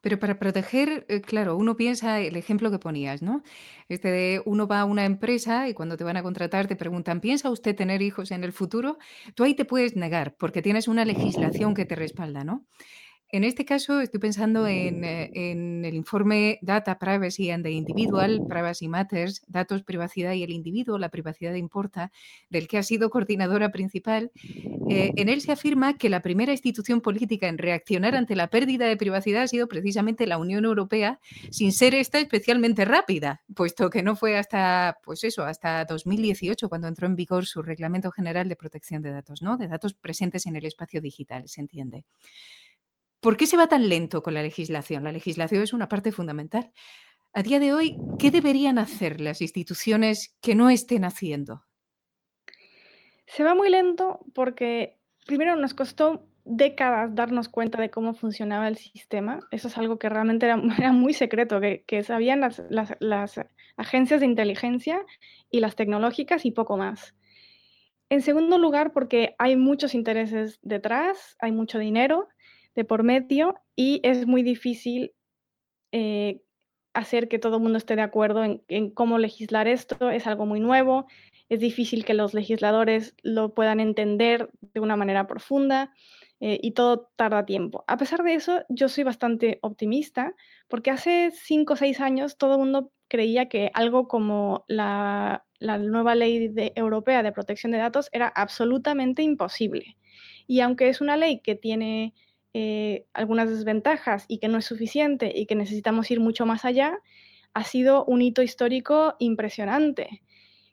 Pero 0.00 0.18
para 0.18 0.38
proteger, 0.38 1.04
eh, 1.08 1.20
claro, 1.20 1.56
uno 1.56 1.76
piensa 1.76 2.20
el 2.20 2.36
ejemplo 2.36 2.70
que 2.70 2.78
ponías, 2.78 3.22
¿no? 3.22 3.42
Este 3.88 4.08
de 4.08 4.42
uno 4.46 4.66
va 4.66 4.80
a 4.80 4.84
una 4.86 5.04
empresa 5.04 5.68
y 5.68 5.74
cuando 5.74 5.96
te 5.96 6.04
van 6.04 6.16
a 6.16 6.22
contratar 6.22 6.66
te 6.66 6.76
preguntan, 6.76 7.20
¿piensa 7.20 7.50
usted 7.50 7.76
tener 7.76 8.00
hijos 8.00 8.30
en 8.30 8.42
el 8.42 8.52
futuro? 8.52 8.98
Tú 9.34 9.44
ahí 9.44 9.54
te 9.54 9.66
puedes 9.66 9.96
negar 9.96 10.34
porque 10.36 10.62
tienes 10.62 10.88
una 10.88 11.04
legislación 11.04 11.74
que 11.74 11.84
te 11.84 11.96
respalda, 11.96 12.44
¿no? 12.44 12.64
En 13.32 13.44
este 13.44 13.64
caso 13.64 14.00
estoy 14.00 14.18
pensando 14.18 14.66
en, 14.66 15.04
eh, 15.04 15.30
en, 15.34 15.84
el 15.84 15.94
informe 15.94 16.58
Data 16.62 16.98
Privacy 16.98 17.50
and 17.50 17.62
the 17.62 17.70
Individual, 17.70 18.44
Privacy 18.48 18.88
Matters, 18.88 19.42
Datos, 19.46 19.84
Privacidad 19.84 20.32
y 20.32 20.42
el 20.42 20.50
Individuo, 20.50 20.98
la 20.98 21.10
privacidad 21.10 21.54
importa, 21.54 22.10
del 22.48 22.66
que 22.66 22.78
ha 22.78 22.82
sido 22.82 23.08
coordinadora 23.08 23.70
principal. 23.70 24.32
Eh, 24.88 25.12
en 25.14 25.28
él 25.28 25.42
se 25.42 25.52
afirma 25.52 25.96
que 25.96 26.10
la 26.10 26.22
primera 26.22 26.50
institución 26.50 27.00
política 27.00 27.46
en 27.46 27.58
reaccionar 27.58 28.16
ante 28.16 28.34
la 28.34 28.48
pérdida 28.48 28.86
de 28.86 28.96
privacidad 28.96 29.42
ha 29.44 29.48
sido 29.48 29.68
precisamente 29.68 30.26
la 30.26 30.38
Unión 30.38 30.64
Europea, 30.64 31.20
sin 31.52 31.70
ser 31.70 31.94
esta 31.94 32.18
especialmente 32.18 32.84
rápida, 32.84 33.42
puesto 33.54 33.90
que 33.90 34.02
no 34.02 34.16
fue 34.16 34.38
hasta, 34.38 34.98
pues 35.04 35.22
eso, 35.22 35.44
hasta 35.44 35.84
2018 35.84 36.68
cuando 36.68 36.88
entró 36.88 37.06
en 37.06 37.14
vigor 37.14 37.46
su 37.46 37.62
Reglamento 37.62 38.10
General 38.10 38.48
de 38.48 38.56
Protección 38.56 39.02
de 39.02 39.12
Datos, 39.12 39.40
¿no? 39.40 39.56
De 39.56 39.68
datos 39.68 39.94
presentes 39.94 40.46
en 40.46 40.56
el 40.56 40.64
espacio 40.64 41.00
digital, 41.00 41.44
se 41.46 41.60
entiende. 41.60 42.04
¿Por 43.20 43.36
qué 43.36 43.46
se 43.46 43.58
va 43.58 43.68
tan 43.68 43.88
lento 43.88 44.22
con 44.22 44.32
la 44.32 44.42
legislación? 44.42 45.04
La 45.04 45.12
legislación 45.12 45.62
es 45.62 45.74
una 45.74 45.88
parte 45.88 46.10
fundamental. 46.10 46.72
A 47.34 47.42
día 47.42 47.60
de 47.60 47.74
hoy, 47.74 47.96
¿qué 48.18 48.30
deberían 48.30 48.78
hacer 48.78 49.20
las 49.20 49.42
instituciones 49.42 50.36
que 50.40 50.54
no 50.54 50.70
estén 50.70 51.04
haciendo? 51.04 51.66
Se 53.26 53.44
va 53.44 53.54
muy 53.54 53.68
lento 53.68 54.20
porque 54.34 54.98
primero 55.26 55.54
nos 55.54 55.74
costó 55.74 56.26
décadas 56.44 57.14
darnos 57.14 57.48
cuenta 57.48 57.80
de 57.80 57.90
cómo 57.90 58.14
funcionaba 58.14 58.66
el 58.68 58.76
sistema. 58.76 59.40
Eso 59.50 59.68
es 59.68 59.76
algo 59.76 59.98
que 59.98 60.08
realmente 60.08 60.46
era, 60.46 60.56
muy 60.92 61.12
secreto, 61.12 61.60
que, 61.60 62.02
sabían 62.02 62.40
las, 62.40 63.40
agencias 63.76 64.20
de 64.20 64.26
inteligencia 64.26 65.04
y 65.50 65.60
las 65.60 65.76
tecnológicas 65.76 66.46
y 66.46 66.52
poco 66.52 66.78
más. 66.78 67.14
En 68.08 68.22
segundo 68.22 68.58
lugar, 68.58 68.92
porque 68.92 69.36
hay 69.38 69.56
muchos 69.56 69.94
intereses 69.94 70.58
detrás, 70.62 71.36
hay 71.38 71.52
mucho 71.52 71.78
dinero 71.78 72.28
de 72.74 72.84
por 72.84 73.02
medio 73.02 73.54
y 73.76 74.00
es 74.02 74.26
muy 74.26 74.42
difícil 74.42 75.12
eh, 75.92 76.42
hacer 76.92 77.28
que 77.28 77.38
todo 77.38 77.56
el 77.56 77.62
mundo 77.62 77.78
esté 77.78 77.96
de 77.96 78.02
acuerdo 78.02 78.44
en, 78.44 78.90
cómo 78.90 79.18
legislar 79.18 79.68
esto. 79.68 80.10
Es 80.10 80.26
algo 80.26 80.46
muy 80.46 80.60
nuevo, 80.60 81.06
es 81.48 81.60
difícil 81.60 82.04
que 82.04 82.14
los 82.14 82.34
legisladores 82.34 83.14
lo 83.22 83.54
puedan 83.54 83.80
entender 83.80 84.50
de 84.60 84.80
una 84.80 84.96
manera 84.96 85.26
profunda 85.26 85.92
eh, 86.40 86.58
y 86.62 86.72
todo 86.72 87.10
tarda 87.16 87.46
tiempo. 87.46 87.84
A 87.86 87.96
pesar 87.96 88.22
de 88.22 88.34
eso, 88.34 88.62
yo 88.68 88.88
soy 88.88 89.04
bastante 89.04 89.58
optimista 89.62 90.34
porque 90.68 90.90
hace 90.90 91.32
cinco 91.32 91.74
o 91.74 91.76
seis 91.76 92.00
años 92.00 92.38
todo 92.38 92.54
el 92.54 92.60
mundo 92.60 92.92
creía 93.08 93.48
que 93.48 93.70
algo 93.74 94.08
como 94.08 94.64
la, 94.68 95.44
nueva 95.60 96.14
ley 96.14 96.54
europea 96.74 97.22
de 97.22 97.32
protección 97.32 97.72
de 97.72 97.78
datos 97.78 98.08
era 98.12 98.28
absolutamente 98.28 99.22
imposible. 99.22 99.96
Y 100.46 100.60
aunque 100.60 100.88
es 100.88 101.00
una 101.00 101.16
ley 101.16 101.40
que 101.40 101.54
tiene 101.54 102.14
eh, 102.52 103.06
algunas 103.12 103.48
desventajas 103.48 104.24
y 104.26 104.38
que 104.38 104.48
no 104.48 104.58
es 104.58 104.64
suficiente 104.64 105.32
y 105.34 105.46
que 105.46 105.54
necesitamos 105.54 106.10
ir 106.10 106.20
mucho 106.20 106.46
más 106.46 106.64
allá, 106.64 106.98
ha 107.54 107.64
sido 107.64 108.04
un 108.04 108.22
hito 108.22 108.42
histórico 108.42 109.14
impresionante. 109.18 110.22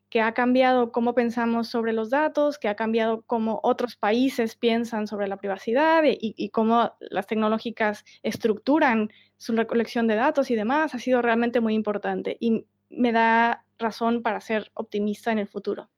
que 0.10 0.22
ha 0.22 0.34
cambiado 0.34 0.94
cómo 0.94 1.13
pensamos 1.13 1.68
sobre 1.68 1.92
los 1.92 2.10
datos, 2.10 2.58
que 2.58 2.70
ha 2.70 2.76
cambiado 2.78 3.24
cómo 3.24 3.60
otros 3.62 3.98
países 3.98 4.56
piensan 4.56 5.06
sobre 5.06 5.28
la 5.28 5.36
privacidad 5.36 6.04
y, 6.06 6.50
cómo 6.52 6.94
las 7.02 7.28
tecnológicas 7.28 8.06
estructuran 8.24 9.10
su 9.36 9.52
recolección 9.54 10.08
de 10.08 10.16
datos 10.16 10.50
y 10.50 10.56
demás, 10.56 10.96
ha 10.96 11.00
sido 11.00 11.22
realmente 11.22 11.60
muy 11.60 11.74
importante 11.74 12.38
y 12.40 12.66
me 12.90 13.12
da 13.12 13.66
razón 13.78 14.22
para 14.22 14.40
ser 14.40 14.72
optimista 14.76 15.34
en 15.34 15.40
el 15.40 15.48
futuro. 15.48 15.90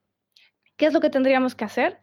¿Qué 0.76 0.88
es 0.88 0.94
lo 0.94 1.02
que 1.02 1.12
tendríamos 1.12 1.54
que 1.54 1.66
hacer? 1.66 2.00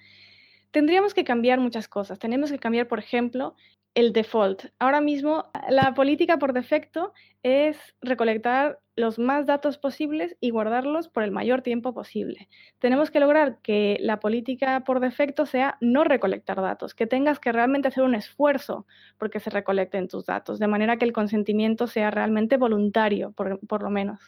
Tendríamos 0.77 1.15
que 1.15 1.25
cambiar 1.25 1.59
muchas 1.59 1.89
cosas. 1.89 2.19
Tenemos 2.19 2.53
que 2.53 2.59
cambiar, 2.59 2.87
por 2.87 2.99
ejemplo, 2.99 3.55
el 3.95 4.13
default. 4.13 4.65
Ahora 4.79 5.01
mismo, 5.01 5.47
la 5.71 5.95
política 5.95 6.39
por 6.39 6.53
defecto 6.53 7.15
es 7.43 7.79
recolectar 8.03 8.79
los 8.95 9.19
más 9.19 9.47
datos 9.47 9.79
posibles 9.79 10.37
y 10.39 10.51
guardarlos 10.51 11.09
por 11.09 11.23
el 11.23 11.31
mayor 11.31 11.63
tiempo 11.63 11.95
posible. 11.95 12.51
Tenemos 12.79 13.11
que 13.11 13.21
lograr 13.21 13.57
que 13.63 13.97
la 14.03 14.21
política 14.21 14.85
por 14.85 15.01
defecto 15.01 15.47
sea 15.47 15.79
no 15.81 16.05
recolectar 16.05 16.61
datos, 16.61 16.95
que 16.95 17.07
tengas 17.07 17.41
que 17.41 17.53
realmente 17.53 17.89
hacer 17.89 18.05
un 18.05 18.15
esfuerzo 18.15 18.87
porque 19.17 19.41
se 19.41 19.49
recolecten 19.49 20.09
tus 20.09 20.27
datos, 20.27 20.59
de 20.59 20.67
manera 20.67 20.99
que 20.99 21.07
el 21.07 21.15
consentimiento 21.15 21.87
sea 21.87 22.11
realmente 22.11 22.59
voluntario, 22.59 23.33
por, 23.33 23.83
lo 23.83 23.89
menos. 23.89 24.21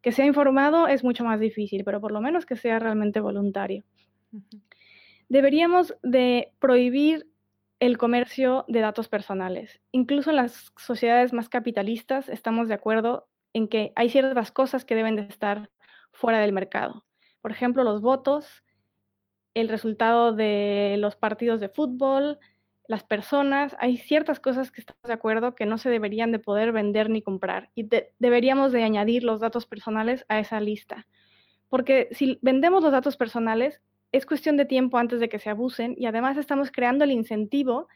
Que 0.00 0.12
sea 0.12 0.26
informado 0.26 0.86
es 0.86 1.02
mucho 1.02 1.24
más 1.24 1.40
difícil, 1.40 1.82
pero 1.82 2.00
por 2.00 2.12
lo 2.12 2.20
menos 2.20 2.46
que 2.46 2.54
sea 2.54 2.78
realmente 2.78 3.18
voluntario. 3.18 3.82
Deberíamos 5.32 5.94
de 6.02 6.52
prohibir 6.58 7.26
el 7.80 7.96
comercio 7.96 8.66
de 8.68 8.80
datos 8.80 9.08
personales. 9.08 9.80
Incluso 9.90 10.28
en 10.28 10.36
las 10.36 10.74
sociedades 10.76 11.32
más 11.32 11.48
capitalistas 11.48 12.28
estamos 12.28 12.68
de 12.68 12.74
acuerdo 12.74 13.30
en 13.54 13.66
que 13.66 13.94
hay 13.96 14.10
ciertas 14.10 14.52
cosas 14.52 14.84
que 14.84 14.94
deben 14.94 15.16
de 15.16 15.22
estar 15.22 15.70
fuera 16.12 16.38
del 16.38 16.52
mercado. 16.52 17.06
Por 17.40 17.50
ejemplo, 17.50 17.82
los 17.82 18.02
votos, 18.02 18.62
el 19.54 19.70
resultado 19.70 20.34
de 20.34 20.96
los 20.98 21.16
partidos 21.16 21.60
de 21.60 21.70
fútbol, 21.70 22.38
las 22.86 23.02
personas, 23.02 23.74
hay 23.78 23.96
ciertas 23.96 24.38
cosas 24.38 24.70
que 24.70 24.82
estamos 24.82 25.00
de 25.02 25.14
acuerdo 25.14 25.54
que 25.54 25.64
no 25.64 25.78
se 25.78 25.88
deberían 25.88 26.30
de 26.30 26.40
poder 26.40 26.72
vender 26.72 27.08
ni 27.08 27.22
comprar 27.22 27.70
y 27.74 27.88
deberíamos 28.18 28.70
de 28.70 28.82
añadir 28.82 29.24
los 29.24 29.40
datos 29.40 29.64
personales 29.64 30.26
a 30.28 30.40
esa 30.40 30.60
lista. 30.60 31.06
Porque 31.70 32.08
si 32.10 32.38
vendemos 32.42 32.82
los 32.82 32.92
datos 32.92 33.16
personales, 33.16 33.80
es 34.12 34.26
cuestión 34.26 34.56
de 34.56 34.66
tiempo 34.66 34.98
antes 34.98 35.20
de 35.20 35.28
que 35.28 35.38
se 35.38 35.50
abusen 35.50 35.94
y 35.96 36.06
además 36.06 36.36
estamos 36.36 36.70
creando 36.70 37.04
el 37.04 37.10
incentivo 37.10 37.88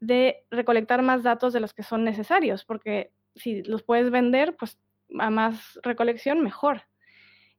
de 0.00 0.44
recolectar 0.50 1.02
más 1.02 1.22
datos 1.22 1.52
de 1.52 1.60
los 1.60 1.72
que 1.72 1.84
son 1.84 2.04
necesarios, 2.04 2.64
porque 2.64 3.12
si 3.36 3.62
los 3.62 3.82
puedes 3.82 4.10
vender, 4.10 4.56
pues 4.56 4.78
a 5.18 5.30
más 5.30 5.78
recolección, 5.82 6.42
mejor. 6.42 6.82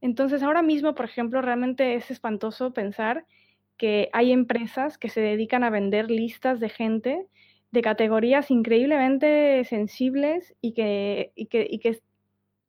Entonces, 0.00 0.42
ahora 0.42 0.62
mismo, 0.62 0.94
por 0.94 1.06
ejemplo, 1.06 1.40
realmente 1.40 1.94
es 1.94 2.10
espantoso 2.10 2.72
pensar 2.72 3.24
que 3.78 4.10
hay 4.12 4.32
empresas 4.32 4.98
que 4.98 5.08
se 5.08 5.20
dedican 5.20 5.64
a 5.64 5.70
vender 5.70 6.10
listas 6.10 6.60
de 6.60 6.68
gente 6.68 7.26
de 7.70 7.82
categorías 7.82 8.50
increíblemente 8.50 9.64
sensibles 9.64 10.54
y 10.60 10.74
que, 10.74 11.32
que, 11.48 12.00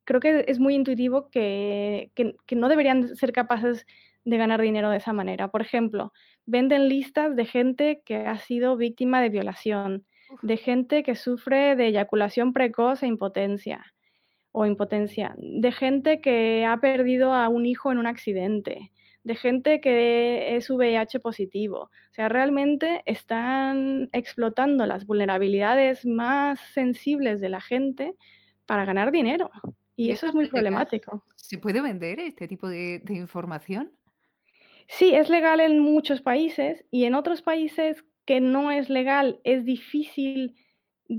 creo 0.06 0.22
que 0.22 0.46
es 0.48 0.60
muy 0.60 0.76
intuitivo 0.76 1.30
que, 1.30 2.12
que 2.16 2.56
no 2.56 2.70
deberían 2.70 3.16
ser 3.18 3.34
capaces 3.34 3.86
de 4.26 4.38
ganar 4.38 4.62
dinero 4.62 4.90
de 4.90 4.98
esa 4.98 5.14
manera. 5.14 5.50
Por 5.50 5.62
ejemplo, 5.62 6.14
venden 6.46 6.90
listas 6.90 7.36
de 7.36 7.46
gente 7.46 8.02
que 8.06 8.18
ha 8.18 8.38
sido 8.38 8.78
víctima 8.78 9.22
de 9.22 9.30
violación, 9.30 10.06
de 10.42 10.58
gente 10.58 11.04
que 11.04 11.16
sufre 11.16 11.76
de 11.76 11.88
eyaculación 11.88 12.54
precoz 12.54 13.04
e 13.04 13.08
impotencia 13.08 13.94
o 14.52 14.66
impotencia, 14.66 15.36
de 15.38 15.72
gente 15.72 16.22
que 16.22 16.64
ha 16.66 16.78
perdido 16.78 17.34
a 17.34 17.50
un 17.50 17.66
hijo 17.66 17.92
en 17.92 17.98
un 17.98 18.06
accidente, 18.06 18.92
de 19.24 19.36
gente 19.36 19.82
que 19.82 20.56
es 20.56 20.70
VIH 20.70 21.20
positivo. 21.20 21.90
O 22.12 22.14
sea, 22.14 22.30
realmente 22.30 23.02
están 23.06 24.10
explotando 24.12 24.86
las 24.86 25.08
vulnerabilidades 25.08 26.06
más 26.06 26.60
sensibles 26.74 27.42
de 27.42 27.50
la 27.50 27.62
gente 27.62 28.16
para 28.68 28.86
ganar 28.86 29.12
dinero. 29.12 29.50
Y, 29.96 30.12
eso 30.12 30.28
es 30.28 30.36
muy 30.36 30.48
problemático. 30.48 31.24
¿Se 31.36 31.58
puede 31.58 31.82
vender 31.82 32.20
este 32.20 32.48
tipo 32.48 32.68
de 32.68 33.02
información? 33.10 33.92
Sí, 34.88 35.14
es 35.14 35.30
legal 35.30 35.60
en 35.60 35.80
muchos 35.80 36.22
países 36.22 36.86
y 36.92 37.06
en 37.06 37.16
otros 37.16 37.42
países 37.42 38.04
que 38.26 38.42
no 38.42 38.72
es 38.72 38.90
legal, 38.90 39.40
es 39.44 39.66
difícil. 39.66 40.56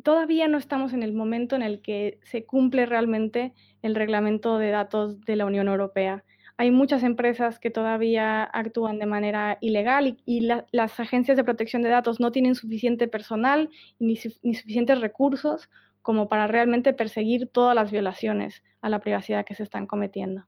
Todavía 0.02 0.48
no 0.48 0.58
estamos 0.58 0.92
en 0.92 1.02
el 1.02 1.12
momento 1.12 1.56
en 1.56 1.62
el 1.62 1.82
que 1.82 2.18
se 2.22 2.44
cumple 2.44 2.86
realmente 2.86 3.52
el 3.82 3.94
reglamento 3.94 4.58
de 4.58 4.70
datos 4.70 5.20
de 5.22 5.36
la 5.36 5.46
Unión 5.46 5.68
Europea. 5.68 6.24
Hay 6.56 6.70
muchas 6.70 7.02
empresas 7.02 7.58
que 7.58 7.70
todavía 7.70 8.44
actúan 8.44 8.98
de 8.98 9.06
manera 9.06 9.58
ilegal 9.60 10.16
y, 10.24 10.48
las 10.70 11.00
agencias 11.00 11.36
de 11.36 11.44
protección 11.44 11.82
de 11.82 11.88
datos 11.88 12.20
no 12.20 12.30
tienen 12.30 12.54
suficiente 12.54 13.08
personal 13.08 13.70
ni, 13.98 14.16
suficientes 14.16 15.00
recursos 15.00 15.68
como 16.00 16.28
para 16.28 16.46
realmente 16.46 16.92
perseguir 16.92 17.48
todas 17.48 17.74
las 17.74 17.90
violaciones 17.90 18.62
a 18.82 18.88
la 18.88 19.00
privacidad 19.00 19.44
que 19.44 19.54
se 19.54 19.64
están 19.64 19.86
cometiendo. 19.86 20.46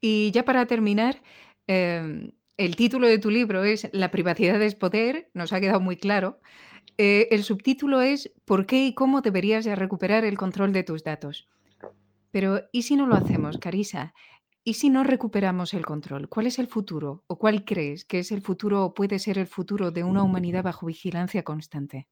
Y 0.00 0.30
ya 0.32 0.44
para 0.44 0.66
terminar, 0.66 1.22
em, 1.66 2.32
el 2.56 2.76
título 2.76 3.06
de 3.06 3.18
tu 3.18 3.30
libro 3.30 3.64
es 3.64 3.88
La 3.92 4.10
privacidad 4.10 4.60
es 4.62 4.74
poder, 4.74 5.30
nos 5.34 5.52
ha 5.52 5.60
quedado 5.60 5.80
muy 5.80 5.96
claro. 5.96 6.40
Eh, 6.98 7.28
el 7.30 7.44
subtítulo 7.44 8.00
es 8.00 8.32
¿Por 8.44 8.66
qué 8.66 8.86
y 8.86 8.94
cómo 8.94 9.20
deberías 9.22 9.64
de 9.64 9.76
recuperar 9.76 10.24
el 10.24 10.36
control 10.36 10.72
de 10.72 10.82
tus 10.82 11.04
datos? 11.04 11.48
Pero 12.30 12.62
¿y 12.72 12.82
si 12.82 12.96
no 12.96 13.06
lo 13.06 13.14
hacemos, 13.14 13.58
Carisa? 13.58 14.14
¿Y 14.62 14.74
si 14.74 14.90
no 14.90 15.04
recuperamos 15.04 15.72
el 15.74 15.86
control? 15.86 16.28
¿Cuál 16.28 16.46
es 16.46 16.58
el 16.58 16.66
futuro? 16.66 17.24
¿O 17.26 17.38
cuál 17.38 17.64
crees 17.64 18.04
que 18.04 18.18
es 18.18 18.30
el 18.30 18.42
futuro 18.42 18.84
o 18.84 18.94
puede 18.94 19.18
ser 19.18 19.38
el 19.38 19.46
futuro 19.46 19.90
de 19.90 20.04
una 20.04 20.22
humanidad 20.22 20.62
bajo 20.62 20.86
vigilancia 20.86 21.42
constante? 21.42 22.08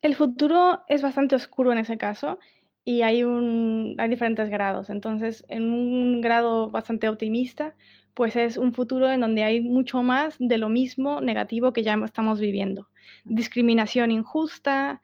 El 0.00 0.14
futuro 0.16 0.82
es 0.88 1.02
bastante 1.02 1.34
oscuro 1.34 1.72
en 1.72 1.78
ese 1.78 1.96
caso 1.96 2.38
y 2.84 3.02
hay, 3.02 3.24
un, 3.24 3.96
hay 3.98 4.08
diferentes 4.08 4.50
grados. 4.50 4.90
Entonces, 4.90 5.44
en 5.48 5.70
un 5.72 6.20
grado 6.20 6.70
bastante 6.70 7.08
optimista, 7.08 7.74
pues 8.12 8.36
es 8.36 8.56
un 8.56 8.72
futuro 8.72 9.10
en 9.10 9.20
donde 9.20 9.42
hay 9.42 9.60
mucho 9.60 10.02
más 10.02 10.36
de 10.38 10.58
lo 10.58 10.68
mismo 10.68 11.20
negativo 11.20 11.72
que 11.72 11.82
ya 11.82 11.94
estamos 12.04 12.40
viviendo. 12.40 12.88
Discriminación 13.24 14.10
injusta, 14.10 15.00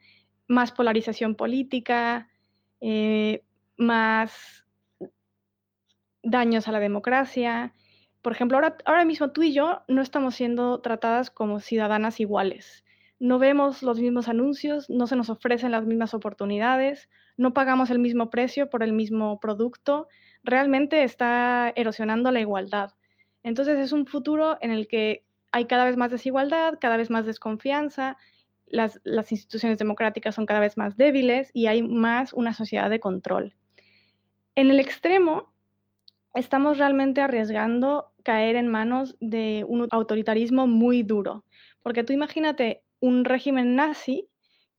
más 0.47 0.71
polarización 0.71 1.35
política, 1.35 2.29
eh, 2.79 3.43
más 3.77 4.63
daños 6.23 6.67
a 6.67 6.71
la 6.71 6.79
democracia. 6.79 7.73
Por 8.21 8.33
ejemplo, 8.33 8.57
ahora, 8.57 8.77
ahora 8.85 9.05
mismo 9.05 9.31
tú 9.31 9.41
y 9.43 9.53
yo 9.53 9.81
no 9.87 10.01
estamos 10.01 10.35
siendo 10.35 10.79
tratadas 10.81 11.31
como 11.31 11.59
ciudadanas 11.59 12.19
iguales. 12.19 12.85
No 13.19 13.39
vemos 13.39 13.83
los 13.83 13.99
mismos 13.99 14.29
anuncios, 14.29 14.89
no 14.89 15.07
se 15.07 15.15
nos 15.15 15.29
ofrecen 15.29 15.71
las 15.71 15.85
mismas 15.85 16.13
oportunidades, 16.13 17.09
no 17.37 17.53
pagamos 17.53 17.89
el 17.89 17.99
mismo 17.99 18.29
precio 18.29 18.69
por 18.69 18.83
el 18.83 18.93
mismo 18.93 19.39
producto, 19.39 20.07
realmente 20.43 21.03
está 21.03 21.71
erosionando 21.75 22.31
la 22.31 22.39
igualdad. 22.39 22.91
Entonces 23.43 23.79
es 23.79 23.91
un 23.91 24.05
futuro 24.05 24.57
en 24.61 24.71
el 24.71 24.87
que 24.87 25.23
hay 25.51 25.65
cada 25.65 25.85
vez 25.85 25.97
más 25.97 26.11
desigualdad, 26.11 26.77
cada 26.79 26.97
vez 26.97 27.09
más 27.09 27.25
desconfianza, 27.25 28.17
las, 28.71 29.01
instituciones 29.31 29.77
democráticas 29.77 30.35
son 30.35 30.45
cada 30.45 30.59
vez 30.59 30.77
más 30.77 30.97
débiles 30.97 31.51
y 31.53 31.67
hay 31.67 31.83
más 31.83 32.33
una 32.33 32.53
sociedad 32.53 32.89
de 32.89 32.99
control. 32.99 33.55
En 34.55 34.71
el 34.71 34.79
extremo, 34.79 35.53
estamos 36.33 36.77
realmente 36.77 37.21
arriesgando 37.21 38.11
caer 38.23 38.55
en 38.55 38.67
manos 38.67 39.17
de 39.19 39.65
un 39.67 39.87
autoritarismo 39.91 40.67
muy 40.67 41.03
duro, 41.03 41.43
porque 41.81 42.03
tú 42.03 42.13
imagínate 42.13 42.83
un 42.99 43.25
régimen 43.25 43.75
nazi 43.75 44.29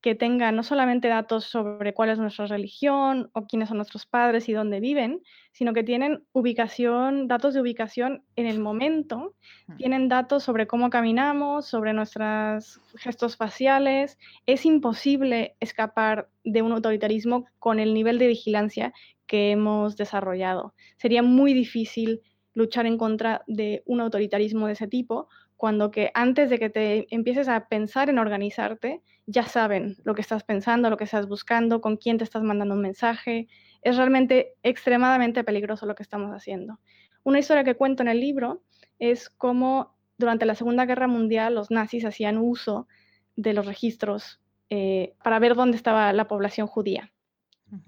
que 0.03 0.17
tenga 0.17 0.51
no 0.51 0.65
solamente 0.65 1.07
datos 1.07 1.45
sobre 1.45 1.95
cuál 1.95 2.11
es 2.11 2.19
nuestra 2.19 2.47
religión 2.47 3.31
o 3.33 3.47
quiénes 3.47 3.69
son 3.69 3.79
nuestros 3.79 4.05
padres 4.05 4.49
y 4.49 4.53
dónde 4.53 4.81
viven, 4.81 5.23
sino 5.53 5.73
que 5.73 5.85
tienen 5.85 6.25
ubicación, 6.33 7.29
datos 7.29 7.55
de 7.55 7.61
ubicación 7.61 8.25
en 8.35 8.47
el 8.47 8.59
momento, 8.59 9.35
mm. 9.69 9.77
tienen 9.77 10.09
datos 10.09 10.43
sobre 10.43 10.67
cómo 10.67 10.91
caminamos, 10.91 11.67
sobre 11.67 11.93
nuestros 11.93 12.81
gestos 12.97 13.37
faciales. 13.37 14.19
Es 14.45 14.67
imposible 14.67 15.55
escapar 15.61 16.29
de 16.43 16.62
un 16.62 16.73
autoritarismo 16.73 17.47
con 17.61 17.79
el 17.79 17.95
nivel 17.95 18.19
de 18.19 18.27
vigilancia 18.27 18.93
que 19.29 19.53
hemos 19.53 19.97
desarrollado. 19.97 20.75
Sería 20.97 21.23
muy 21.23 21.55
difícil 21.55 22.23
luchar 22.55 22.87
en 22.87 22.99
contra 22.99 23.43
de 23.47 23.83
un 23.87 24.01
autoritarismo 24.01 24.67
de 24.67 24.73
ese 24.73 24.88
tipo 24.88 25.29
cuando 25.62 25.92
que 25.92 26.11
antes 26.14 26.51
de 26.51 26.59
que 26.59 26.70
te 26.70 27.07
empieces 27.14 27.46
a 27.46 27.68
pensar 27.68 28.11
en 28.11 28.18
organizarte, 28.18 29.01
ya 29.27 29.44
saben 29.44 29.94
lo 30.03 30.16
que 30.16 30.20
estás 30.20 30.42
pensando, 30.42 30.90
lo 30.90 30.96
que 30.96 31.05
estás 31.05 31.29
buscando, 31.29 31.81
con 31.81 31.98
quién 31.98 32.18
te 32.18 32.25
estás 32.25 32.42
mandando 32.42 32.75
un 32.75 32.81
mensaje. 32.81 33.46
Es 33.81 33.96
realmente 33.96 34.55
extremadamente 34.64 35.44
peligroso 35.44 35.87
lo 35.87 35.94
que 35.94 36.03
estamos 36.03 36.33
haciendo. 36.33 36.81
Una 37.22 37.38
historia 37.38 37.62
que 37.62 37.77
cuento 37.77 38.03
en 38.03 38.09
el 38.09 38.18
libro 38.18 38.64
es 38.98 39.31
cómo 39.31 39.94
durante 40.18 40.46
la 40.46 40.57
Segunda 40.57 40.85
Guerra 40.85 41.07
Mundial 41.07 41.55
los 41.55 41.70
nazis 41.70 42.05
hacían 42.05 42.38
uso 42.38 42.88
de 43.37 43.53
los 43.53 43.64
registros 43.64 44.40
eh, 44.68 45.14
para 45.22 45.38
ver 45.38 45.55
dónde 45.55 45.77
estaba 45.77 46.12
la 46.12 46.27
población 46.27 46.66
judía. 46.66 47.12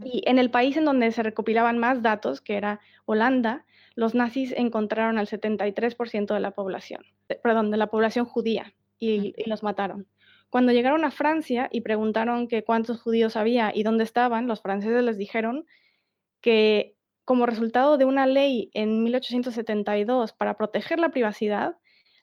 Y 0.04 0.22
en 0.26 0.38
el 0.38 0.52
país 0.52 0.76
en 0.76 0.84
donde 0.84 1.10
se 1.10 1.24
recopilaban 1.24 1.78
más 1.78 2.02
datos, 2.02 2.40
que 2.40 2.54
era 2.54 2.78
Holanda, 3.04 3.66
los 3.94 4.14
nazis 4.14 4.52
encontraron 4.56 5.18
al 5.18 5.26
73% 5.26 6.34
de 6.34 6.40
la 6.40 6.50
población, 6.52 7.04
perdón, 7.42 7.70
de 7.70 7.76
la 7.76 7.88
población 7.88 8.24
judía 8.24 8.74
y, 8.98 9.34
y 9.36 9.48
los 9.48 9.62
mataron. 9.62 10.08
Cuando 10.50 10.72
llegaron 10.72 11.04
a 11.04 11.10
Francia 11.10 11.68
y 11.72 11.80
preguntaron 11.80 12.46
que 12.48 12.64
cuántos 12.64 13.00
judíos 13.00 13.36
había 13.36 13.72
y 13.74 13.82
dónde 13.82 14.04
estaban, 14.04 14.46
los 14.46 14.62
franceses 14.62 15.02
les 15.02 15.18
dijeron 15.18 15.66
que 16.40 16.94
como 17.24 17.46
resultado 17.46 17.96
de 17.98 18.04
una 18.04 18.26
ley 18.26 18.70
en 18.74 19.02
1872 19.02 20.32
para 20.32 20.56
proteger 20.56 21.00
la 21.00 21.08
privacidad, 21.08 21.76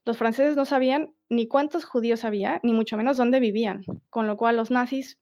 los 0.05 0.17
franceses 0.17 0.55
no 0.55 0.65
sabían 0.65 1.13
ni 1.29 1.47
cuántos 1.47 1.85
judíos 1.85 2.23
había, 2.23 2.59
ni 2.63 2.73
mucho 2.73 2.97
menos 2.97 3.17
dónde 3.17 3.39
vivían, 3.39 3.83
con 4.09 4.27
lo 4.27 4.37
cual 4.37 4.57
los 4.57 4.71
nazis 4.71 5.19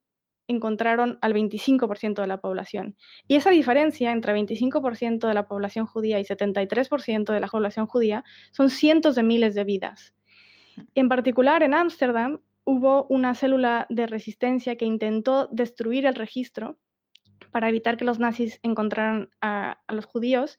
encontraron 0.50 1.20
al 1.22 1.34
25% 1.34 2.22
de 2.22 2.28
la 2.28 2.42
población. 2.42 2.98
Y 3.28 3.36
esa 3.36 3.52
diferencia 3.52 4.12
entre 4.12 4.34
25% 4.34 5.28
de 5.28 5.34
la 5.34 5.48
población 5.48 5.86
judía 5.86 6.20
y 6.20 6.26
73% 6.26 7.32
de 7.32 7.40
la 7.40 7.48
población 7.48 7.86
judía 7.88 8.26
son 8.52 8.70
cientos 8.70 9.16
de 9.16 9.24
miles 9.24 9.56
de 9.56 9.64
vidas. 9.64 10.14
En 10.96 11.08
particular, 11.08 11.64
en 11.64 11.74
Ámsterdam 11.74 12.40
hubo 12.66 13.06
una 13.06 13.36
célula 13.36 13.86
de 13.90 14.08
resistencia 14.08 14.76
que 14.76 14.86
intentó 14.86 15.48
destruir 15.52 16.06
el 16.06 16.16
registro 16.16 16.78
para 17.52 17.70
evitar 17.70 17.98
que 17.98 18.06
los 18.06 18.20
nazis 18.20 18.60
encontraran 18.64 19.30
a, 19.42 19.80
los 19.88 20.06
judíos 20.06 20.58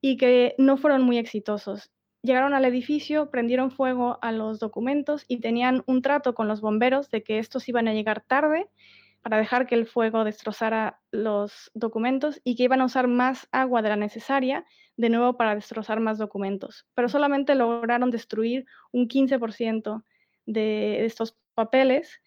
y 0.00 0.16
que 0.16 0.54
no 0.58 0.76
fueron 0.76 1.02
muy 1.02 1.18
exitosos. 1.18 1.90
Llegaron 2.22 2.54
al 2.54 2.64
edificio, 2.64 3.30
prendieron 3.30 3.70
fuego 3.70 4.18
a 4.22 4.32
los 4.32 4.58
documentos 4.58 5.24
y 5.28 5.40
tenían 5.40 5.82
un 5.86 6.02
trato 6.02 6.34
con 6.34 6.48
los 6.48 6.60
bomberos 6.60 7.10
de 7.10 7.22
que 7.22 7.38
estos 7.38 7.68
iban 7.68 7.88
a 7.88 7.94
llegar 7.94 8.22
tarde 8.22 8.68
para 9.24 9.38
dejar 9.38 9.66
que 9.66 9.74
el 9.74 9.86
fuego 9.86 10.22
destrozara 10.22 11.00
los 11.10 11.70
documentos 11.72 12.42
y 12.44 12.56
que 12.56 12.64
iban 12.64 12.82
a 12.82 12.84
usar 12.84 13.08
más 13.08 13.48
agua 13.52 13.80
de 13.80 13.88
la 13.88 13.96
necesaria 13.96 14.66
de 14.98 15.08
nuevo 15.08 15.38
para 15.38 15.54
destrozar 15.54 15.98
más 15.98 16.18
documentos. 16.18 16.86
Pero 16.94 17.08
solamente 17.08 17.54
lograron 17.54 18.10
destruir 18.10 18.66
un 18.92 19.08
15% 19.08 20.04
de 20.44 21.06
estos 21.06 21.38
papeles 21.54 22.20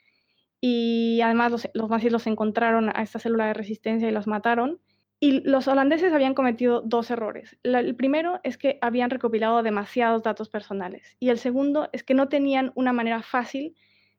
y 0.60 1.22
además 1.22 1.52
los, 1.52 1.70
nazis 1.88 2.12
los 2.12 2.26
encontraron 2.26 2.90
a 2.90 3.04
esta 3.04 3.20
célula 3.20 3.46
de 3.46 3.54
resistencia 3.54 4.10
y 4.10 4.12
los 4.12 4.26
mataron. 4.26 4.82
Y 5.20 5.42
los 5.48 5.68
holandeses 5.68 6.14
habían 6.14 6.34
cometido 6.34 6.82
dos 6.82 7.12
errores. 7.12 7.60
el 7.62 7.96
primero 7.96 8.40
es 8.42 8.58
que 8.58 8.80
habían 8.82 9.12
recopilado 9.12 9.62
demasiados 9.62 10.24
datos 10.24 10.50
personales 10.50 11.16
y 11.20 11.30
el 11.30 11.38
segundo 11.38 11.90
es 11.92 12.04
que 12.04 12.16
no 12.16 12.28
tenían 12.28 12.72
una 12.74 12.92
manera 12.92 13.22
fácil 13.22 13.76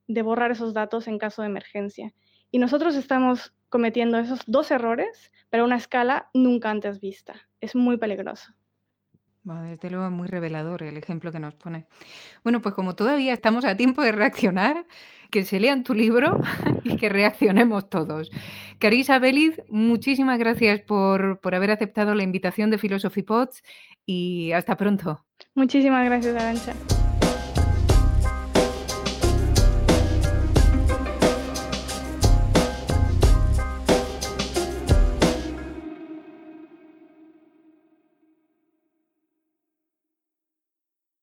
de 0.07 0.23
borrar 0.23 0.53
esos 0.53 0.75
datos 0.75 1.09
en 1.09 1.19
caso 1.19 1.43
de 1.43 1.49
emergencia. 1.49 2.15
Y 2.51 2.59
nosotros 2.59 2.95
estamos 2.95 3.53
cometiendo 3.69 4.19
esos 4.19 4.41
dos 4.47 4.71
errores, 4.71 5.33
pero 5.51 5.65
a 5.65 5.67
una 5.67 5.77
escala 5.77 6.31
nunca 6.33 6.71
antes 6.71 7.01
vista. 7.01 7.35
Es 7.61 7.75
muy 7.75 7.97
peligroso. 7.99 8.53
desde 9.45 9.91
luego 9.91 10.11
muy 10.11 10.29
revelador 10.29 10.83
el 10.83 10.97
ejemplo 10.97 11.33
que 11.33 11.41
nos 11.41 11.55
pone. 11.55 11.87
Bueno, 12.45 12.61
pues 12.61 12.75
como 12.75 12.95
todavía 12.95 13.33
estamos 13.33 13.65
a 13.65 13.77
tiempo 13.77 14.03
de 14.03 14.13
reaccionar, 14.13 14.87
que 15.31 15.45
se 15.45 15.61
lean 15.61 15.85
tu 15.85 15.95
libro 15.95 16.41
y 16.85 16.97
que 16.97 17.09
reaccionemos 17.09 17.91
todos. 17.91 18.31
Carisa 18.79 19.19
Beliz, 19.19 19.61
muchísimas 19.69 20.39
gracias 20.39 20.81
por, 20.81 21.41
por 21.41 21.55
haber 21.55 21.71
aceptado 21.71 22.15
la 22.15 22.23
invitación 22.23 22.71
de 22.71 22.79
Philosophy 22.79 23.23
Pods 23.23 23.63
y 24.07 24.53
hasta 24.53 24.77
pronto. 24.77 25.25
Muchísimas 25.55 26.05
gracias, 26.05 26.35
Arancha. 26.35 27.08